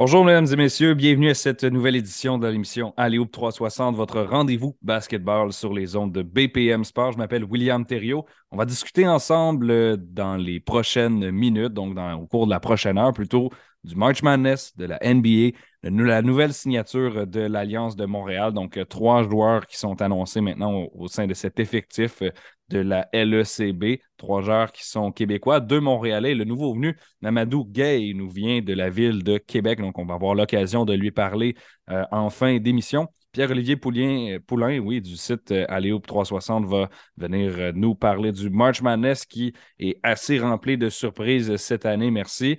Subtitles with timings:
[0.00, 4.76] Bonjour mesdames et messieurs, bienvenue à cette nouvelle édition de l'émission Alléoop 360, votre rendez-vous
[4.80, 7.10] basketball sur les ondes de BPM Sport.
[7.10, 8.24] Je m'appelle William Thériault.
[8.52, 12.96] On va discuter ensemble euh, dans les prochaines minutes, donc au cours de la prochaine
[12.96, 13.50] heure plutôt,
[13.82, 18.52] du March Madness, de la NBA, de la nouvelle signature de l'Alliance de Montréal.
[18.52, 22.30] Donc, euh, trois joueurs qui sont annoncés maintenant au, sein de cet effectif euh,
[22.70, 24.00] de la LECB.
[24.16, 26.34] Trois joueurs qui sont québécois, deux Montréalais.
[26.34, 29.80] Le nouveau venu, Namadou Gay, nous vient de la ville de Québec.
[29.80, 31.54] Donc, on va avoir l'occasion de lui parler
[31.90, 33.08] euh, en fin d'émission.
[33.32, 39.26] Pierre-Olivier Poulin, Poulain, oui, du site Aléoupe 360 va venir nous parler du March Madness
[39.26, 42.10] qui est assez rempli de surprises cette année.
[42.10, 42.58] Merci.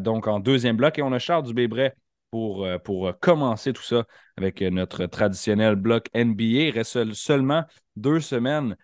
[0.00, 1.94] donc, en deuxième bloc, et on a Charles Dubébret
[2.30, 4.04] pour, euh, pour euh, commencer tout ça
[4.36, 6.44] avec euh, notre traditionnel bloc NBA.
[6.44, 7.64] Il reste seulement
[7.96, 8.76] deux semaines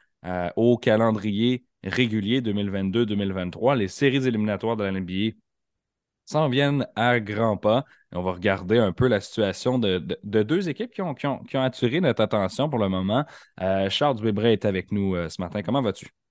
[0.57, 3.77] au calendrier régulier 2022-2023.
[3.77, 5.37] Les séries éliminatoires de la NBA
[6.25, 7.85] s'en viennent à grands pas.
[8.13, 11.15] on va regarder un peu la situation de, deux équipes qui ont,
[11.55, 13.25] attiré notre attention pour le moment.
[13.89, 15.63] Charles Dubébret est avec nous ce matin.
[15.63, 16.22] Comment vas-tu?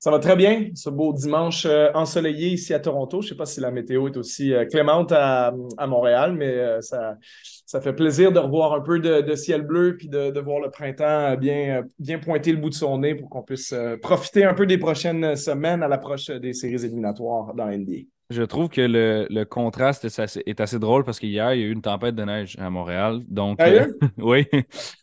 [0.00, 3.20] Ça va très bien, ce beau dimanche euh, ensoleillé ici à Toronto.
[3.20, 5.52] Je ne sais pas si la météo est aussi euh, clémente à,
[5.86, 7.18] Montréal, mais euh, ça,
[7.66, 11.36] ça fait plaisir de revoir un peu de, ciel bleu puis de, voir le printemps
[11.36, 14.78] bien, bien pointer le bout de son nez pour qu'on puisse profiter un peu des
[14.78, 18.06] prochaines semaines à l'approche des séries éliminatoires dans NBA.
[18.30, 21.82] Je trouve que le, contraste est assez, drôle parce qu'hier, il y a eu une
[21.82, 23.22] tempête de neige à Montréal.
[23.28, 24.46] Donc, euh, oui.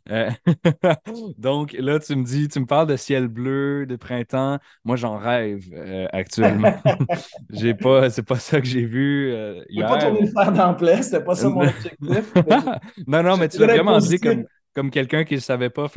[0.09, 0.29] Euh,
[1.37, 4.59] donc, là, tu me dis, tu me parles de ciel bleu, de printemps.
[4.85, 6.73] Moi, j'en rêve euh, actuellement.
[7.49, 9.33] j'ai pas, c'est pas ça que j'ai vu
[9.69, 9.89] hier.
[9.89, 12.33] pas tourner le fer dans c'était pas ça mon objectif.
[13.07, 14.45] non, non, mais tu l'as vraiment dit comme,
[14.77, 15.87] comme quelqu'un qui ne savait pas.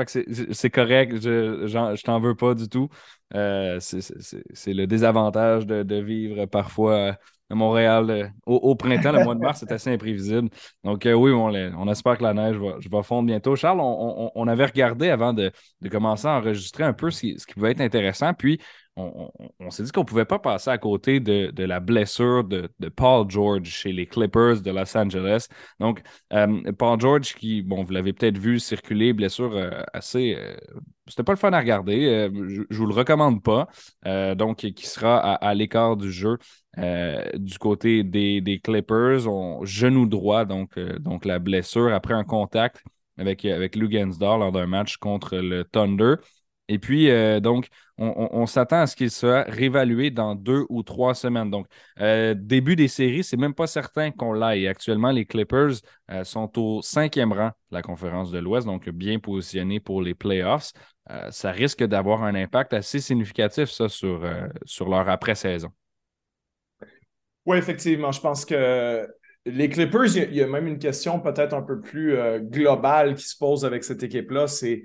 [0.53, 2.89] C'est correct, je, t'en veux pas du tout.
[3.34, 7.19] Euh, c'est le désavantage de, vivre parfois
[7.51, 9.12] à Montréal euh, au, printemps.
[9.12, 10.48] Le mois de mars, c'est assez imprévisible.
[10.83, 13.55] Donc, euh, oui, on, espère que la neige va, fondre bientôt.
[13.55, 15.53] Charles, on, avait regardé avant de,
[15.91, 18.33] commencer à enregistrer un peu ce qui, ce qui pouvait être intéressant.
[18.33, 18.61] Puis,
[18.96, 23.28] on, s'est dit qu'on ne pouvait pas passer à côté de, la blessure de, Paul
[23.30, 25.48] George chez les Clippers de Los Angeles.
[25.78, 26.02] Donc,
[26.33, 30.36] euh, Paul George, qui, bon, vous l'avez peut-être vu circuler, blessure euh, assez.
[30.39, 30.56] Euh,
[31.06, 32.30] c'était pas le fun à regarder.
[32.33, 33.68] je, ne vous le recommande pas.
[34.34, 36.39] donc, qui sera à, l'écart du jeu
[36.77, 39.27] du côté des, Clippers.
[39.27, 40.77] On, genou droit, donc,
[41.24, 42.84] la blessure après un contact
[43.18, 46.14] avec, avec Lou lors d'un match contre le Thunder.
[46.70, 47.67] Et puis, euh, donc,
[47.98, 51.51] on, s'attend à ce qu'il soit réévalué dans deux ou trois semaines.
[51.51, 51.67] Donc,
[51.98, 54.69] euh, début des séries, c'est même pas certain qu'on l'aille.
[54.69, 55.81] Actuellement, les Clippers
[56.13, 60.14] euh, sont au cinquième rang de la conférence de l'Ouest, donc bien positionnés pour les
[60.14, 60.70] playoffs.
[61.31, 64.25] ça risque d'avoir un impact assez significatif, ça, sur,
[64.64, 65.70] sur leur après-saison.
[67.47, 68.13] Oui, effectivement.
[68.13, 69.08] Je pense que
[69.45, 73.37] les Clippers, il y, a même une question peut-être un peu plus globale qui se
[73.37, 74.47] pose avec cette équipe-là.
[74.47, 74.85] C'est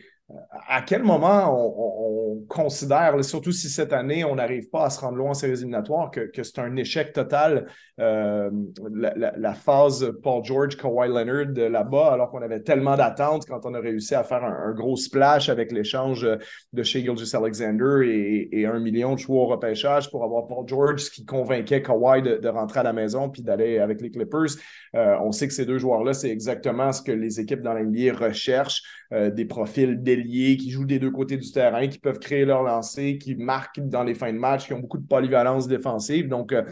[0.67, 2.15] à quel moment on,
[2.47, 6.11] considère, surtout si cette année, on n'arrive pas à se rendre loin en séries éliminatoires,
[6.11, 7.67] que, c'est un échec total,
[7.99, 8.51] euh,
[8.93, 13.79] la, phase Paul George, Kawhi Leonard là-bas, alors qu'on avait tellement d'attentes quand on a
[13.79, 16.27] réussi à faire un, gros splash avec l'échange
[16.73, 21.01] de chez Gilgis Alexander et, un million de choix au repêchage pour avoir Paul George,
[21.01, 24.57] ce qui convainquait Kawhi de, rentrer à la maison puis d'aller avec les Clippers.
[24.95, 28.13] Euh, on sait que ces deux joueurs-là, c'est exactement ce que les équipes dans l'NBA
[28.13, 32.63] recherchent, euh, des profils qui jouent des deux côtés du terrain, qui peuvent créer leur
[32.63, 36.27] lancer, qui marquent dans les fins de match, qui ont beaucoup de polyvalence défensive.
[36.27, 36.63] Donc, euh,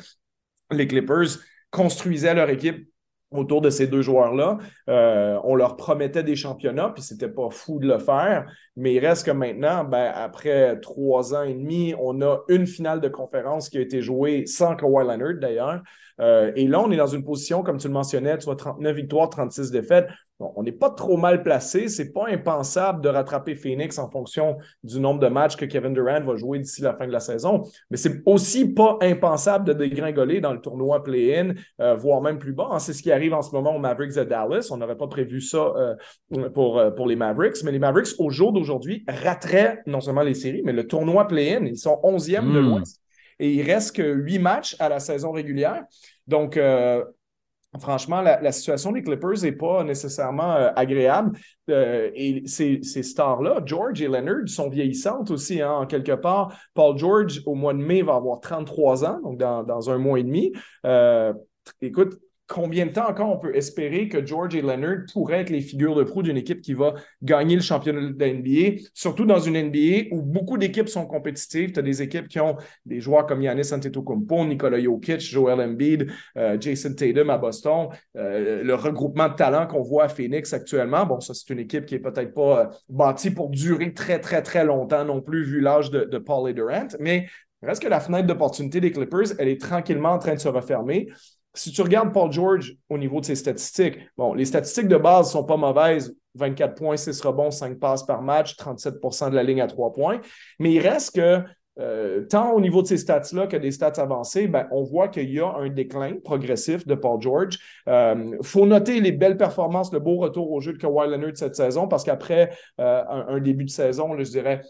[0.71, 1.39] les Clippers
[1.71, 2.87] construisaient leur équipe
[3.33, 4.59] autour de ces deux joueurs-là.
[4.89, 8.45] Euh, on leur promettait des championnats, puis c'était pas fou de le faire.
[8.75, 13.01] Mais il reste que maintenant, ben, après trois ans et demi, on a une finale
[13.01, 15.81] de conférence qui a été jouée sans Kawhi Leonard d'ailleurs.
[16.21, 19.29] Euh, et là, on est dans une position, comme tu le mentionnais, vois, 39 victoires,
[19.29, 20.07] 36 défaites
[20.55, 21.87] on n'est pas trop mal placé.
[21.87, 26.21] C'est pas impensable de rattraper Phoenix en fonction du nombre de matchs que Kevin Durant
[26.21, 27.63] va jouer d'ici la fin de la saison.
[27.89, 32.53] Mais c'est aussi pas impensable de dégringoler dans le tournoi play-in, euh, voire même plus
[32.53, 32.77] bas.
[32.79, 34.69] C'est ce qui arrive en ce moment aux Mavericks de Dallas.
[34.71, 37.63] On n'aurait pas prévu ça euh, pour, euh, pour les Mavericks.
[37.63, 41.65] Mais les Mavericks, au jour d'aujourd'hui, rateraient non seulement les séries, mais le tournoi play-in.
[41.65, 42.69] Ils sont 11e de hmm.
[42.69, 43.01] l'Ouest.
[43.39, 45.83] Et il reste que huit matchs à la saison régulière.
[46.27, 46.57] Donc,
[47.79, 51.37] Franchement, la, situation des Clippers n'est pas nécessairement euh, agréable.
[51.69, 56.55] Euh, et ces, stars-là, George et Leonard, sont vieillissantes aussi, hein, en quelque part.
[56.75, 60.23] Paul George, au mois de mai, va avoir 33 ans, donc dans, un mois et
[60.23, 60.53] demi.
[60.85, 61.33] Euh,
[61.81, 65.61] écoute, combien de temps encore on peut espérer que George et Leonard pourraient être les
[65.61, 69.39] figures de proue d'une équipe qui va gagner le championnat de la NBA, surtout dans
[69.39, 71.71] une NBA où beaucoup d'équipes sont compétitives.
[71.71, 76.11] Tu as des équipes qui ont des joueurs comme Yannis Antetokounmpo, Nikola Jokic, Joel Embiid,
[76.37, 81.05] euh, Jason Tatum à Boston, euh, le regroupement de talents qu'on voit à Phoenix actuellement.
[81.05, 84.41] Bon, ça, c'est une équipe qui est peut-être pas euh, bâtie pour durer très, très,
[84.41, 87.27] très longtemps non plus, vu l'âge de, de Paul et Durant, mais
[87.61, 91.07] reste que la fenêtre d'opportunité des Clippers, elle est tranquillement en train de se refermer
[91.53, 95.31] si tu regardes Paul George au niveau de ses statistiques, bon, les statistiques de base
[95.31, 96.15] sont pas mauvaises.
[96.35, 100.19] 24 points, 6 rebonds, 5 passes par match, 37% de la ligne à 3 points.
[100.59, 101.43] Mais il reste que,
[101.79, 105.31] euh, tant au niveau de ces stats-là que des stats avancées, ben, on voit qu'il
[105.31, 107.59] y a un déclin progressif de Paul George.
[107.85, 111.35] Il euh, faut noter les belles performances, le beau retour au jeu de Kawhi Leonard
[111.35, 114.61] cette saison, parce qu'après euh, un, début de saison, je dirais,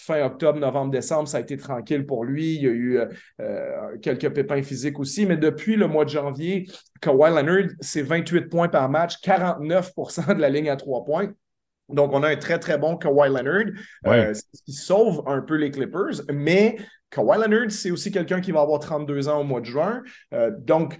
[0.00, 2.54] fin octobre, novembre, décembre, ça a été tranquille pour lui.
[2.54, 3.06] Il y a eu euh,
[3.40, 6.66] euh, quelques pépins physiques aussi, mais depuis le mois de janvier,
[7.00, 11.28] Kawhi Leonard, c'est 28 points par match, 49% de la ligne à trois points.
[11.88, 13.72] Donc, on a un très, très bon Kawhi Leonard,
[14.06, 14.32] euh,
[14.64, 16.76] qui sauve un peu les Clippers, mais
[17.10, 20.02] Kawhi Leonard, c'est aussi quelqu'un qui va avoir 32 ans au mois de juin.
[20.58, 20.96] donc,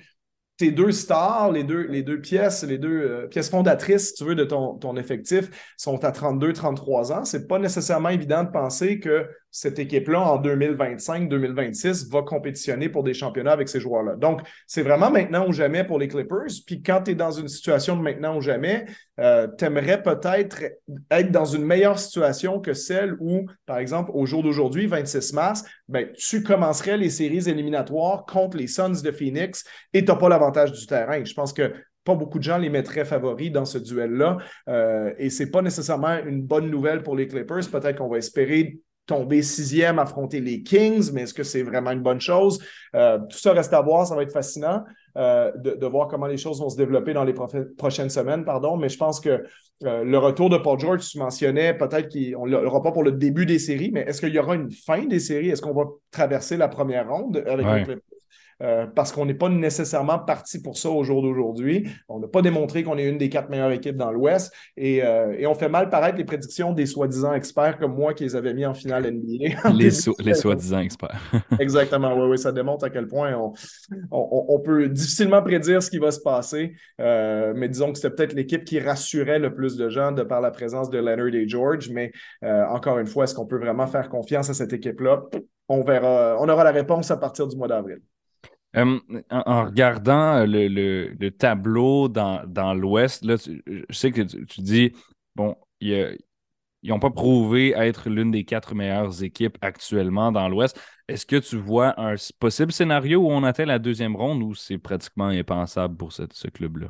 [0.61, 4.25] tes deux stars, les deux, les deux pièces, les deux euh, pièces fondatrices, si tu
[4.25, 5.49] veux, de ton, ton effectif
[5.79, 7.25] sont à 32, 33 ans.
[7.25, 13.14] C'est pas nécessairement évident de penser que cette équipe-là, en 2025-2026, va compétitionner pour des
[13.14, 14.17] championnats avec ces joueurs-là.
[14.17, 16.47] Donc, c'est vraiment maintenant ou jamais pour les Clippers.
[16.67, 18.87] Puis quand tu es dans une situation de maintenant ou jamais,
[19.19, 20.62] euh, tu aimerais peut-être
[21.11, 25.64] être dans une meilleure situation que celle où, par exemple, au jour d'aujourd'hui, 26 mars,
[25.88, 30.29] ben, tu commencerais les séries éliminatoires contre les Suns de Phoenix et tu n'as pas
[30.29, 31.25] l'avantage du terrain.
[31.25, 31.73] Je pense que
[32.05, 34.38] pas beaucoup de gens les mettraient favoris dans ce duel-là.
[34.69, 37.69] Euh, et ce n'est pas nécessairement une bonne nouvelle pour les Clippers.
[37.70, 42.02] Peut-être qu'on va espérer tomber sixième, affronter les Kings, mais est-ce que c'est vraiment une
[42.02, 42.58] bonne chose?
[42.94, 44.85] Euh, tout ça reste à voir, ça va être fascinant
[45.17, 47.35] euh, de, voir comment les choses vont se développer dans les
[47.76, 49.43] prochaines semaines, pardon, mais je pense que
[49.85, 53.12] euh, le retour de Paul George, tu mentionnais, peut-être qu'on ne l'aura pas pour le
[53.12, 55.49] début des séries, mais est-ce qu'il y aura une fin des séries?
[55.49, 57.97] Est-ce qu'on va traverser la première ronde avec les?
[58.62, 61.89] Euh, parce qu'on n'est pas nécessairement parti pour ça au jour d'aujourd'hui.
[62.09, 65.35] On n'a pas démontré qu'on est une des quatre meilleures équipes dans l'Ouest et, euh,
[65.39, 68.53] et, on fait mal paraître les prédictions des soi-disant experts comme moi qui les avais
[68.53, 69.71] mis en finale NBA.
[69.75, 71.19] les, les soi-disant experts.
[71.59, 73.53] Exactement, oui, oui, ça démontre à quel point on,
[74.11, 78.15] on, on peut difficilement prédire ce qui va se passer, euh, mais disons que c'était
[78.15, 81.49] peut-être l'équipe qui rassurait le plus de gens de par la présence de Leonard et
[81.49, 82.12] George, mais
[82.43, 85.23] encore une fois, est-ce qu'on peut vraiment faire confiance à cette équipe-là?
[85.69, 88.01] On verra, on aura la réponse à partir du mois d'avril.
[88.77, 94.93] En, regardant euh, le, tableau dans, l'Ouest, là, je sais que tu, dis,
[95.35, 96.17] bon, ils
[96.85, 100.81] n'ont pas prouvé être l'une des quatre meilleures équipes actuellement dans l'Ouest.
[101.09, 104.79] Est-ce que tu vois un possible scénario où on atteint la deuxième ronde ou c'est
[104.79, 106.89] pratiquement impensable pour ce club-là?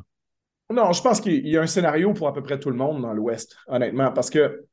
[0.71, 3.01] Non, je pense qu'il y a un scénario pour à peu près tout le monde
[3.01, 4.65] dans l'Ouest, honnêtement, parce que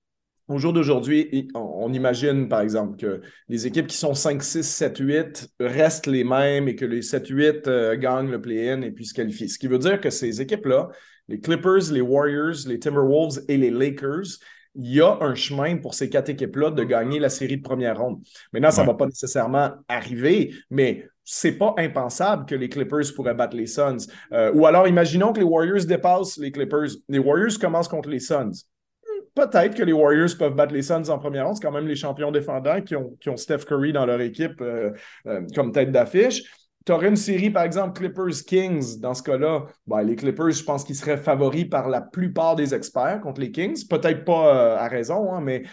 [0.48, 4.98] au jour d'aujourd'hui, on imagine, par exemple, que les équipes qui sont 5, 6, 7,
[4.98, 9.04] 8 restent les mêmes et que les 7, 8 euh, gagnent le play-in et puis
[9.04, 9.50] se qualifient.
[9.50, 10.88] Ce qui veut dire que ces équipes-là,
[11.28, 14.38] les Clippers, les Warriors, les Timberwolves et les Lakers,
[14.74, 17.98] il y a un chemin pour ces quatre équipes-là de gagner la série de première
[17.98, 18.22] ronde.
[18.52, 23.34] Maintenant, ça ne va pas nécessairement arriver, mais c'est pas impensable que les Clippers pourraient
[23.34, 24.06] battre les Suns.
[24.32, 26.88] Euh, ou alors, imaginons que les Warriors dépassent les Clippers.
[27.08, 28.52] Les Warriors commencent contre les Suns
[29.38, 31.56] peut-être que les Warriors peuvent battre les Suns en première ronde.
[31.56, 34.90] C'est quand même les champions défendants qui ont, Steph Curry dans leur équipe euh,
[35.26, 36.42] euh, comme tête d'affiche.
[36.84, 39.00] Tu aurais une série, par exemple, Clippers-Kings.
[39.00, 42.74] Dans ce cas-là, ben, les Clippers, je pense qu'ils seraient favoris par la plupart des
[42.74, 43.86] experts contre les Kings.
[43.88, 45.64] Peut-être pas euh, à raison, hein, mais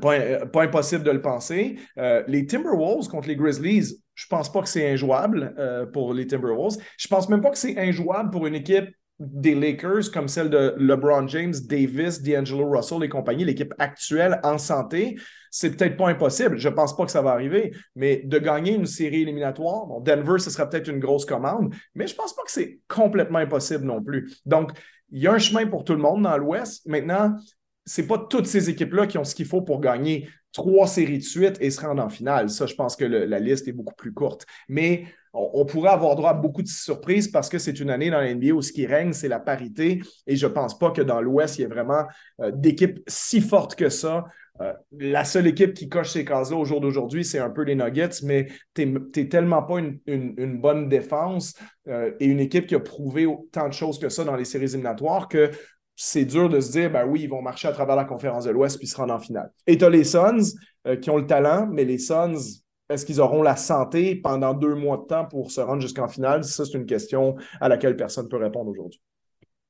[0.00, 1.78] pas, pas, impossible de le penser.
[1.96, 5.54] les Timberwolves contre les Grizzlies, je pense pas que c'est injouable
[5.92, 6.76] pour les Timberwolves.
[6.96, 8.88] Je pense même pas que c'est injouable pour une équipe
[9.18, 14.58] des Lakers comme celle de LeBron James, Davis, D'Angelo Russell et compagnie, l'équipe actuelle en
[14.58, 15.16] santé,
[15.50, 16.58] c'est peut-être pas impossible.
[16.58, 20.38] Je pense pas que ça va arriver, mais de gagner une série éliminatoire, bon, Denver,
[20.38, 24.02] ce serait peut-être une grosse commande, mais je pense pas que c'est complètement impossible non
[24.02, 24.32] plus.
[24.46, 24.72] Donc,
[25.10, 26.86] il y a un chemin pour tout le monde dans l'Ouest.
[26.86, 27.36] Maintenant,
[27.84, 31.24] c'est pas toutes ces équipes-là qui ont ce qu'il faut pour gagner trois séries de
[31.24, 32.48] suite et se rendre en finale.
[32.48, 34.46] Ça, je pense que la liste est beaucoup plus courte.
[34.68, 35.04] Mais
[35.34, 38.34] on, pourrait avoir droit à beaucoup de surprises parce que c'est une année dans la
[38.34, 40.02] NBA où ce qui règne, c'est la parité.
[40.26, 42.04] Et je ne pense pas que dans l'Ouest, il y ait vraiment
[42.40, 44.24] euh, d'équipes si fortes que ça.
[44.60, 47.74] Euh, la seule équipe qui coche ces cases-là au jour d'aujourd'hui, c'est un peu les
[47.74, 51.54] Nuggets, mais tu n'es tellement pas une, bonne défense
[51.88, 54.64] euh, et une équipe qui a prouvé tant de choses que ça dans les séries
[54.64, 55.50] éliminatoires que
[55.96, 58.50] c'est dur de se dire, ben oui, ils vont marcher à travers la conférence de
[58.50, 59.50] l'Ouest puis se rendre en finale.
[59.66, 60.54] Et tu as les Suns
[61.00, 64.98] qui ont le talent, mais les Suns, est-ce qu'ils auront la santé pendant deux mois
[64.98, 66.44] de temps pour se rendre jusqu'en finale?
[66.44, 69.00] Ça, c'est une question à laquelle personne ne peut répondre aujourd'hui.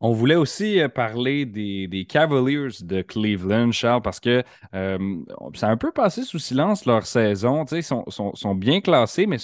[0.04, 4.42] On voulait aussi euh, parler des, Cavaliers de Cleveland, Charles, parce que
[4.74, 4.98] euh,
[5.54, 7.64] ça a un peu passé sous silence leur saison.
[7.66, 9.36] Ils sont, sont, bien classés, mais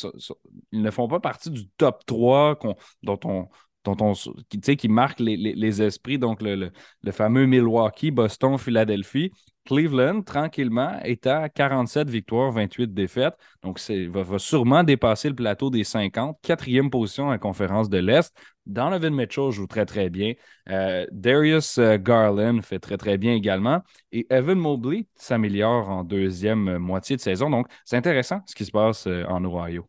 [0.73, 2.59] ils ne font pas partie du top 3
[3.05, 3.47] dont on,
[3.85, 4.15] dont on,
[4.49, 6.19] qui, qui marque les, esprits.
[6.19, 6.73] Donc, le,
[7.13, 9.31] fameux Milwaukee, Boston, Philadelphie.
[9.69, 13.35] Cleveland, tranquillement, est à 47 victoires, 28 défaites.
[13.63, 16.39] Donc, il va, sûrement dépasser le plateau des 50.
[16.41, 18.35] Quatrième position en conférence de l'Est.
[18.65, 20.33] Donovan Mitchell joue très, très bien.
[20.71, 23.83] Euh, Darius euh, Garland fait très, très bien également.
[24.11, 27.51] Et Evan Mobley s'améliore en deuxième moitié de saison.
[27.51, 29.87] Donc, c'est intéressant ce qui se passe euh, en Ohio.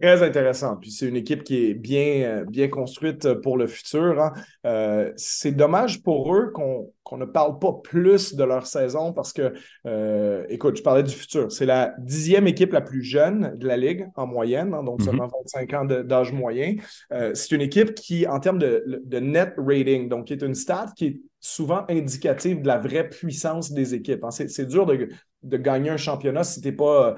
[0.00, 0.76] Très intéressant.
[0.76, 4.20] Puis c'est une équipe qui est bien, bien construite pour le futur.
[4.20, 4.32] Hein.
[4.66, 9.54] Euh, c'est dommage pour eux qu'on ne parle pas plus de leur saison parce que,
[9.86, 11.50] euh, écoute, je parlais du futur.
[11.50, 15.04] C'est la dixième équipe la plus jeune de la Ligue en moyenne, hein, donc mm-hmm.
[15.04, 16.76] seulement 25 ans d'âge moyen.
[17.12, 20.54] Euh, c'est une équipe qui, en termes de, de, net rating, donc qui est une
[20.54, 24.24] stat qui est souvent indicative de la vraie puissance des équipes.
[24.24, 24.30] Hein.
[24.30, 25.08] C'est dur de,
[25.42, 27.16] de, gagner un championnat si tu n'es pas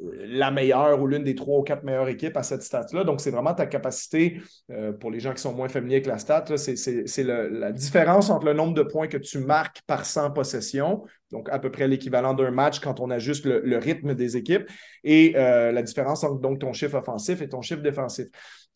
[0.00, 3.04] la meilleure ou l'une des trois ou quatre meilleures équipes à cette stat-là.
[3.04, 4.40] Donc, c'est vraiment ta capacité,
[4.70, 8.46] euh, pour les gens qui sont moins familiers avec la stat, c'est la différence entre
[8.46, 11.02] le nombre de points que tu marques par 100 possessions,
[11.32, 14.68] donc à peu près l'équivalent d'un match quand on ajuste le, rythme des équipes,
[15.02, 18.28] et euh, la différence entre donc, ton chiffre offensif et ton chiffre défensif.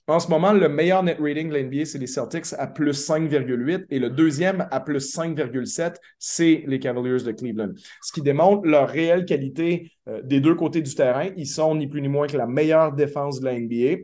[0.08, 3.86] En ce moment, le meilleur net rating de l'NBA, c'est les Celtics à plus 5,8
[3.88, 7.72] et le deuxième à plus 5,7, c'est les Cavaliers de Cleveland.
[8.02, 11.28] Ce qui démontre leur réelle qualité euh, des deux côtés du terrain.
[11.36, 14.02] Ils sont ni plus ni moins que la meilleure défense de la NBA.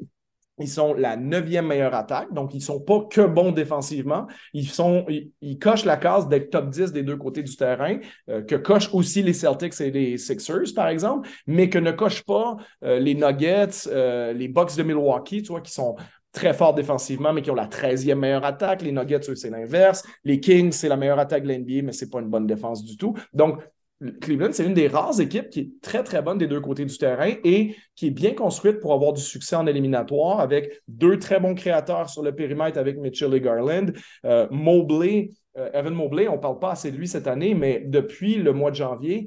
[0.61, 4.27] Ils sont la neuvième meilleure attaque, donc ils ne sont pas que bons défensivement.
[4.53, 7.99] Ils, sont, ils, cochent la case d'être top 10 des deux côtés du terrain,
[8.29, 12.25] euh, que cochent aussi les Celtics et les Sixers, par exemple, mais que ne cochent
[12.25, 15.97] pas euh, les Nuggets, euh, les Bucks de Milwaukee, tu vois, qui sont
[16.33, 18.83] très forts défensivement, mais qui ont la 13e meilleure attaque.
[18.83, 20.05] Les Nuggets, eux, c'est l'inverse.
[20.25, 22.85] Les Kings, c'est la meilleure attaque de l'NBA, mais ce n'est pas une bonne défense
[22.85, 23.15] du tout.
[23.33, 23.61] Donc,
[24.21, 26.97] Cleveland, c'est une des rares équipes qui est très, très bonne des deux côtés du
[26.97, 31.41] terrain et qui est bien construite pour avoir du succès en éliminatoire avec deux très
[31.41, 33.93] bons créateurs sur le périmètre avec Mitchell et Garland.
[34.25, 35.31] Euh, Mobley,
[35.73, 38.71] Evan Mobley, on ne parle pas assez de lui cette année, mais depuis le mois
[38.71, 39.27] de janvier,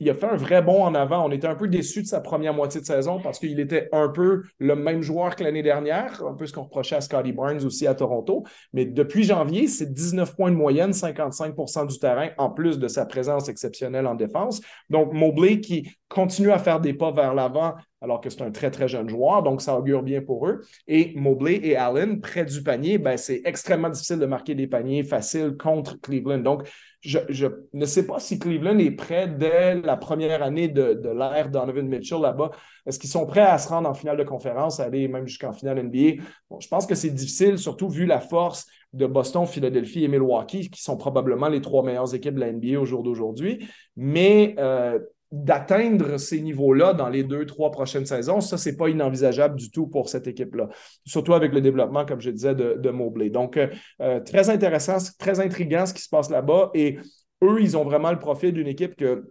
[0.00, 1.26] il a fait un vrai bond en avant.
[1.26, 4.08] On était un peu déçus de sa première moitié de saison parce qu'il était un
[4.08, 7.64] peu le même joueur que l'année dernière, un peu ce qu'on reprochait à Scotty Barnes
[7.64, 8.44] aussi à Toronto.
[8.72, 13.06] Mais depuis janvier, c'est 19 points de moyenne, 55% du terrain, en plus de sa
[13.06, 14.60] présence exceptionnelle en défense.
[14.90, 18.70] Donc, Mobley qui continue à faire des pas vers l'avant alors que c'est un très,
[18.70, 20.60] très jeune joueur, donc ça augure bien pour eux.
[20.88, 25.04] Et Mobley et Allen, près du panier, ben, c'est extrêmement difficile de marquer des paniers
[25.04, 26.38] faciles contre Cleveland.
[26.38, 26.68] Donc,
[27.00, 31.86] je, ne sais pas si Cleveland est prêt dès la première année de, l'ère Donovan
[31.86, 32.50] Mitchell là-bas.
[32.86, 35.82] Est-ce qu'ils sont prêts à se rendre en finale de conférence, aller même jusqu'en finale
[35.84, 36.22] NBA?
[36.60, 40.82] je pense que c'est difficile, surtout vu la force de Boston, Philadelphie et Milwaukee, qui
[40.82, 43.66] sont probablement les trois meilleures équipes de la NBA au jour d'aujourd'hui.
[43.96, 44.98] Mais euh,
[45.32, 49.86] d'atteindre ces niveaux-là dans les deux, trois prochaines saisons, ça, c'est pas inenvisageable du tout
[49.86, 50.68] pour cette équipe-là.
[51.06, 53.30] Surtout avec le développement, comme je disais, de, de Mobley.
[53.30, 53.68] Donc, euh,
[54.02, 56.70] euh, très intéressant, très intriguant ce qui se passe là-bas.
[56.74, 56.98] Et
[57.42, 59.24] eux, ils ont vraiment le profil d'une équipe que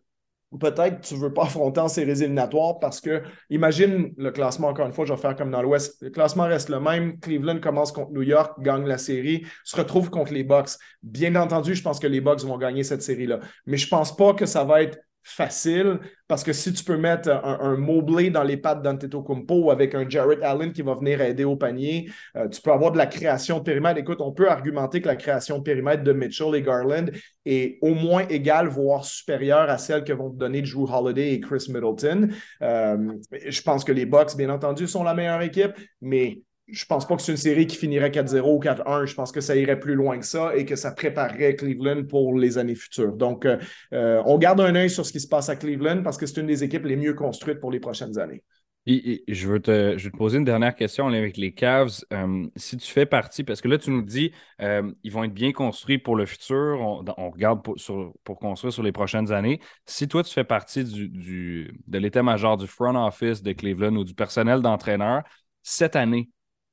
[0.60, 4.88] peut-être tu ne veux pas affronter en séries éliminatoires parce que, imagine le classement, encore
[4.88, 6.01] une fois, je vais faire comme dans l'Ouest.
[6.01, 7.20] Le classement reste le même.
[7.20, 10.72] Cleveland commence contre New York, gagne la série, se retrouve contre les Bucks.
[11.03, 13.39] Bien entendu, je pense que les Bucks vont gagner cette série-là.
[13.67, 16.98] Mais je ne pense pas que ça va être facile parce que si tu peux
[16.98, 21.22] mettre un, un Mobley dans les pattes d'Antetokounmpo avec un Jarrett Allen qui va venir
[21.22, 24.00] aider au panier, euh, tu peux avoir de la création de périmètre.
[24.00, 27.06] Écoute, on peut argumenter que la création de périmètre de Mitchell et Garland
[27.46, 31.40] est au moins égale, voire supérieure à celle que vont te donner Drew Holiday et
[31.40, 32.30] Chris Middleton.
[32.62, 33.13] Euh,
[33.46, 37.16] je pense que les Bucks, bien entendu, sont la meilleure équipe, mais je pense pas
[37.16, 39.06] que c'est une série qui finirait 4-0 ou 4-1.
[39.06, 42.38] Je pense que ça irait plus loin que ça et que ça préparerait Cleveland pour
[42.38, 43.13] les années futures.
[43.13, 43.58] Donc, euh,
[43.94, 46.40] euh, on garde un œil sur ce qui se passe à Cleveland parce que c'est
[46.40, 48.42] une des équipes les mieux construites pour les prochaines années.
[48.88, 52.06] je, veux te, poser une dernière question avec les Cavs.
[52.13, 55.51] Euh, si tu fais partie, parce que là, tu nous dis ils vont être bien
[55.51, 59.60] construits pour le futur, on, regarde pour, construire sur les prochaines années.
[59.86, 64.62] Si toi, tu fais partie de l'état-major du front office de Cleveland ou du personnel
[64.62, 65.24] d'entraîneur,
[65.63, 66.30] cette année,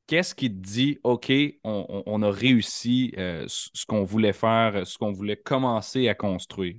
[0.08, 1.30] qu'est-ce qui te dit, OK,
[1.62, 6.76] on, a réussi euh, ce qu'on voulait faire, ce qu'on voulait commencer à construire?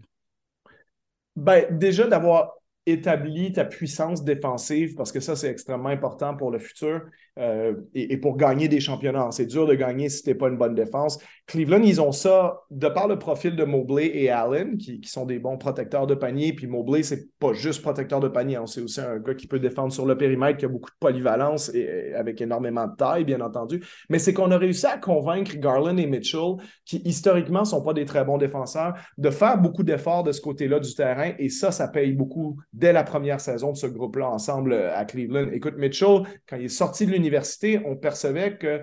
[1.38, 2.56] Ben, déjà d'avoir
[2.86, 7.04] établis ta puissance défensive, parce que ça, c'est extrêmement important pour le futur
[7.38, 9.30] euh, et, pour gagner des championnats.
[9.32, 11.20] C'est dur de gagner si tu n'es pas une bonne défense.
[11.50, 15.40] Cleveland, ils ont ça de par le profil de Mobley et Allen, qui, sont des
[15.40, 16.54] bons protecteurs de panier.
[16.54, 18.58] Puis Mobley, c'est pas juste protecteur de panier.
[18.58, 18.68] Hein.
[18.68, 21.74] C'est aussi un gars qui peut défendre sur le périmètre, qui a beaucoup de polyvalence
[21.74, 23.84] et avec énormément de taille, bien entendu.
[24.10, 28.06] Mais c'est qu'on a réussi à convaincre Garland et Mitchell, qui historiquement sont pas des
[28.06, 31.32] très bons défenseurs, de faire beaucoup d'efforts de ce côté-là du terrain.
[31.40, 35.04] Et ça, ça paye beaucoup dès la première saison de ce groupe-là ensemble euh, à
[35.04, 35.50] Cleveland.
[35.52, 38.82] Écoute, Mitchell, quand il est sorti de l'université, on percevait que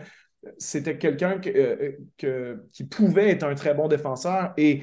[0.58, 4.82] c'était quelqu'un euh, qui pouvait être un très bon défenseur et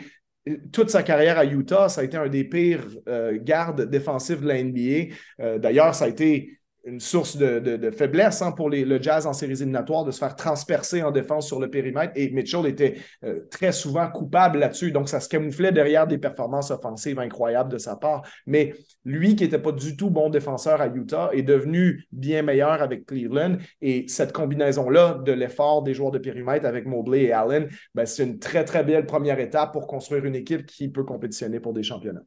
[0.73, 4.47] toute sa carrière à Utah, ça a été un des pires euh, gardes défensifs de
[4.47, 5.57] la NBA.
[5.59, 10.03] D'ailleurs, ça a été une source de, faiblesse hein, pour le Jazz en séries éliminatoires
[10.03, 12.13] de se faire transpercer en défense sur le périmètre.
[12.15, 14.91] Et Mitchell était euh, très souvent coupable là-dessus.
[14.91, 18.23] Donc, ça se camouflait derrière des performances offensives incroyables de sa part.
[18.45, 18.73] Mais
[19.05, 23.05] lui, qui n'était pas du tout bon défenseur à Utah, est devenu bien meilleur avec
[23.05, 23.57] Cleveland.
[23.81, 28.23] Et cette combinaison-là de l'effort des joueurs de périmètre avec Mobley et Allen, ben, c'est
[28.23, 31.83] une très, très belle première étape pour construire une équipe qui peut compétitionner pour des
[31.83, 32.23] championnats.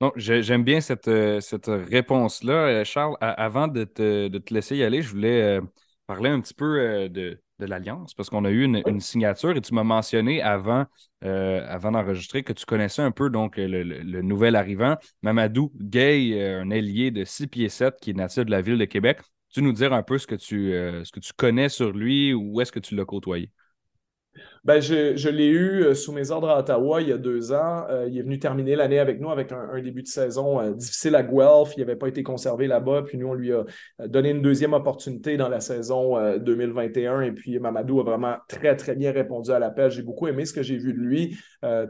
[0.00, 2.52] Donc, j'aime bien cette, euh, cette réponse-là.
[2.52, 5.60] Euh, Charles, avant de te, laisser y aller, je voulais euh,
[6.06, 9.82] parler un petit peu de, l'Alliance parce qu'on a eu une, signature et tu m'as
[9.82, 10.84] mentionné avant,
[11.22, 17.10] avant d'enregistrer que tu connaissais un peu donc le, nouvel arrivant, Mamadou Gay, un ailier
[17.10, 19.20] de 6 pieds 7 qui est natif de la ville de Québec.
[19.48, 22.56] Tu nous dire un peu ce que tu, ce que tu connais sur lui ou
[22.56, 23.50] où est-ce que tu l'as côtoyé?
[24.66, 27.86] Ben, je, l'ai eu euh, sous mes ordres à Ottawa il y a deux ans.
[27.88, 31.14] Euh, il est venu terminer l'année avec nous avec un, début de saison euh, difficile
[31.14, 31.74] à Guelph.
[31.76, 33.02] Il n'avait pas été conservé là-bas.
[33.06, 33.64] Puis nous, on lui a
[34.08, 37.20] donné une deuxième opportunité dans la saison 2021.
[37.20, 39.92] Et puis Mamadou a vraiment très, très bien répondu à l'appel.
[39.92, 41.38] J'ai beaucoup aimé ce que j'ai vu de lui,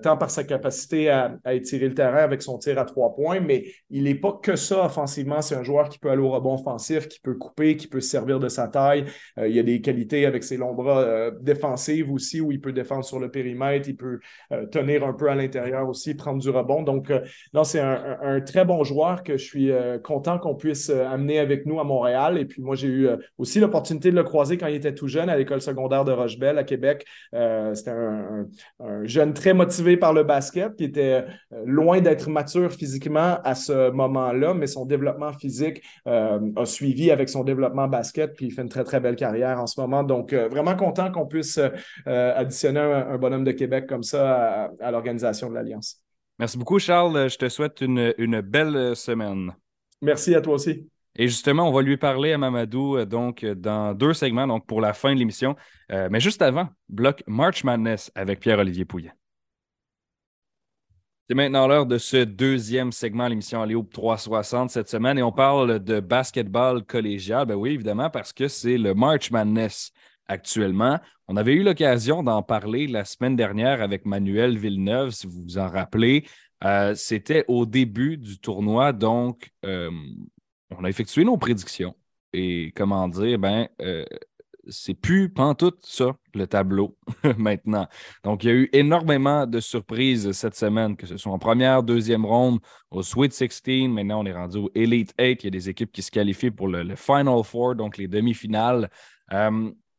[0.02, 3.64] tant par sa capacité à, étirer le terrain avec son tir à trois points, mais
[3.88, 5.40] il n'est pas que ça offensivement.
[5.40, 8.10] C'est un joueur qui peut aller au rebond offensif, qui peut couper, qui peut se
[8.10, 9.06] servir de sa taille.
[9.38, 13.04] il y a des qualités avec ses longs bras défensives aussi où il peut défendre
[13.04, 14.20] sur le périmètre, il peut
[14.52, 16.82] euh, tenir un peu à l'intérieur aussi, prendre du rebond.
[16.82, 17.20] Donc, euh,
[17.54, 21.66] non, c'est un, très bon joueur que je suis euh, content qu'on puisse amener avec
[21.66, 22.38] nous à Montréal.
[22.38, 23.08] Et puis, moi, j'ai eu
[23.38, 26.58] aussi l'opportunité de le croiser quand il était tout jeune à l'école secondaire de Rochebelle
[26.58, 27.06] à Québec.
[27.32, 28.46] C'était un,
[29.04, 31.24] jeune très motivé par le basket qui était
[31.64, 37.44] loin d'être mature physiquement à ce moment-là, mais son développement physique a suivi avec son
[37.44, 38.34] développement basket.
[38.34, 40.02] Puis, il fait une très, très belle carrière en ce moment.
[40.02, 41.58] Donc, vraiment content qu'on puisse
[42.56, 46.00] additionner un, bonhomme de Québec comme ça à, l'organisation de l'Alliance.
[46.38, 47.28] Merci beaucoup, Charles.
[47.28, 49.54] Je te souhaite une, belle semaine.
[50.00, 50.88] Merci à toi aussi.
[51.18, 54.82] Et justement, on va lui parler à Mamadou euh, donc dans deux segments, donc pour
[54.82, 55.56] la fin de l'émission.
[55.90, 59.12] Euh, mais juste avant, bloc March Madness avec Pierre-Olivier Pouillet.
[61.28, 65.78] C'est maintenant l'heure de ce deuxième segment, l'émission Alléo 360 cette semaine, et on parle
[65.80, 67.46] de basketball collégial.
[67.46, 69.92] Ben oui, évidemment, parce que c'est le March Madness
[70.28, 70.98] actuellement.
[71.28, 75.58] On avait eu l'occasion d'en parler la semaine dernière avec Manuel Villeneuve, si vous vous
[75.58, 76.24] en rappelez.
[76.64, 79.90] Euh, c'était au début du tournoi, donc euh,
[80.70, 81.94] on a effectué nos prédictions.
[82.32, 84.04] Et comment dire, ben, euh,
[84.68, 86.96] c'est plus pantoute ça, le tableau,
[87.38, 87.86] maintenant.
[88.24, 91.82] Donc, il y a eu énormément de surprises cette semaine, que ce soit en première,
[91.82, 92.58] deuxième ronde,
[92.90, 93.88] au Sweet 16.
[93.88, 95.42] Maintenant, on est rendu au Elite 8.
[95.42, 98.90] Il y a des équipes qui se qualifient pour le, Final Four, donc les demi-finales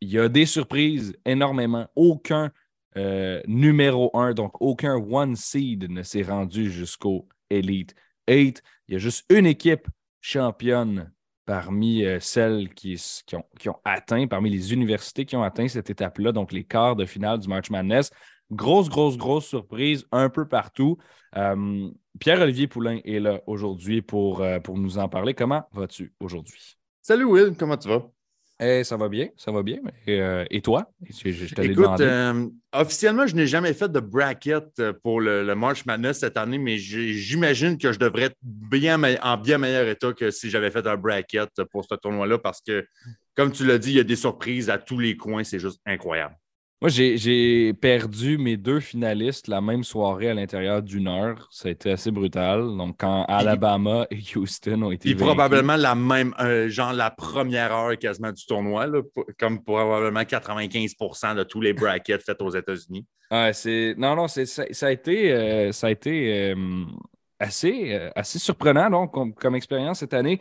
[0.01, 1.87] il y a des surprises énormément.
[1.95, 2.51] Aucun
[2.97, 7.95] euh, numéro un, donc aucun one seed ne s'est rendu jusqu'au Elite
[8.27, 8.63] 8.
[8.87, 9.87] Il y a juste une équipe
[10.21, 11.11] championne
[11.45, 12.99] parmi euh, celles qui,
[13.33, 17.39] ont, atteint, parmi les universités qui ont atteint cette étape-là, donc les quarts de finale
[17.39, 18.11] du March Madness.
[18.51, 20.97] Grosse, grosse, grosse surprise un peu partout.
[21.35, 25.33] Euh, Pierre-Olivier Poulain est là aujourd'hui pour, pour nous en parler.
[25.33, 26.77] Comment vas-tu aujourd'hui?
[27.01, 28.16] Salut Will, comment tu vas?
[28.59, 29.77] Eh, ça va bien, ça va bien.
[30.07, 30.91] Et, euh, toi?
[31.61, 36.37] Écoute, euh, officiellement, je n'ai jamais fait de bracket euh, pour le, March Madness cette
[36.37, 40.71] année, mais j'imagine que je devrais être bien en bien meilleur état que si j'avais
[40.71, 42.83] fait un bracket pour ce tournoi-là parce que,
[43.35, 45.43] comme tu l'as dit, il y a des surprises à tous les coins.
[45.43, 46.35] C'est juste incroyable.
[46.79, 51.47] Moi, j'ai perdu mes deux finalistes la même soirée à l'intérieur d'une heure.
[51.49, 52.77] Ça a été assez brutal.
[52.77, 55.09] Donc, quand Alabama et Houston ont été.
[55.09, 58.85] Puis probablement la même, euh, genre la première heure quasiment du tournoi,
[59.39, 63.07] comme probablement 95% de tous les brackets faits aux États-Unis.
[63.53, 63.95] C'est.
[63.97, 65.71] Non, non, ça, ça, a été.
[65.71, 66.85] ça a été euh,
[67.39, 70.39] assez, euh, assez surprenant donc, comme, expérience cette année.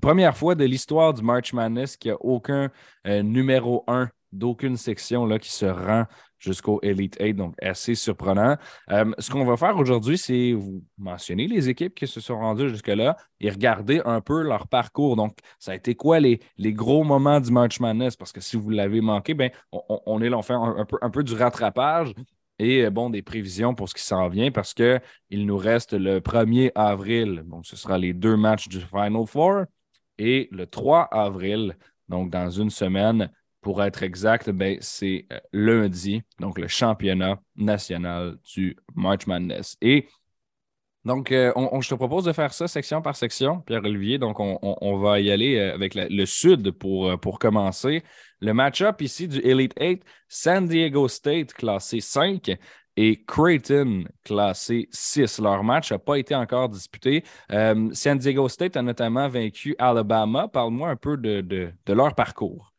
[0.00, 2.70] première fois de l'histoire du March Madness qu'il n'y a aucun
[3.04, 6.06] numéro un d'aucune section là, qui se rend
[6.40, 8.56] jusqu'au Elite 8, donc assez surprenant.
[8.90, 12.70] Euh, ce qu'on va faire aujourd'hui, c'est vous mentionner les équipes qui se sont rendues
[12.70, 15.16] jusque-là et regarder un peu leur parcours.
[15.16, 18.16] Donc, ça a été quoi les, les gros moments du March Madness?
[18.16, 21.10] Parce que si vous l'avez manqué, ben, on, est là, on fait un, peu, un
[21.10, 22.14] peu du rattrapage
[22.58, 26.20] et euh, bon, des prévisions pour ce qui s'en vient parce qu'il nous reste le
[26.20, 27.42] 1er avril.
[27.46, 29.64] Donc, ce sera les deux matchs du Final Four
[30.18, 31.76] et le 3 avril,
[32.08, 38.38] donc dans une semaine, pour être exact, ben, c'est euh, lundi, donc le championnat national
[38.54, 39.76] du March Madness.
[39.82, 40.06] Et
[41.04, 44.18] donc, euh, je te propose de faire ça section par section, Pierre-Olivier.
[44.18, 48.02] Donc, on, va y aller euh, avec le sud pour, commencer.
[48.40, 52.50] Le match-up ici du Elite 8, San Diego State classé 5
[52.96, 55.38] et Creighton classé 6.
[55.40, 57.24] Leur match n'a pas été encore disputé.
[57.48, 60.48] San Diego State a notamment vaincu Alabama.
[60.48, 62.69] Parle-moi un peu de leur parcours.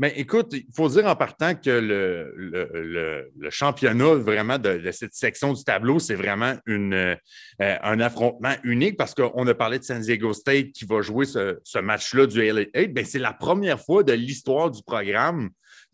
[0.00, 5.62] Mais écoute, il faut dire en partant que le, championnat vraiment de, cette section du
[5.62, 7.14] tableau, c'est vraiment euh,
[7.58, 11.78] un affrontement unique parce qu'on a parlé de San Diego State qui va jouer ce,
[11.78, 12.94] match-là du 8.
[12.94, 15.50] Ben, c'est la première fois de l'histoire du programme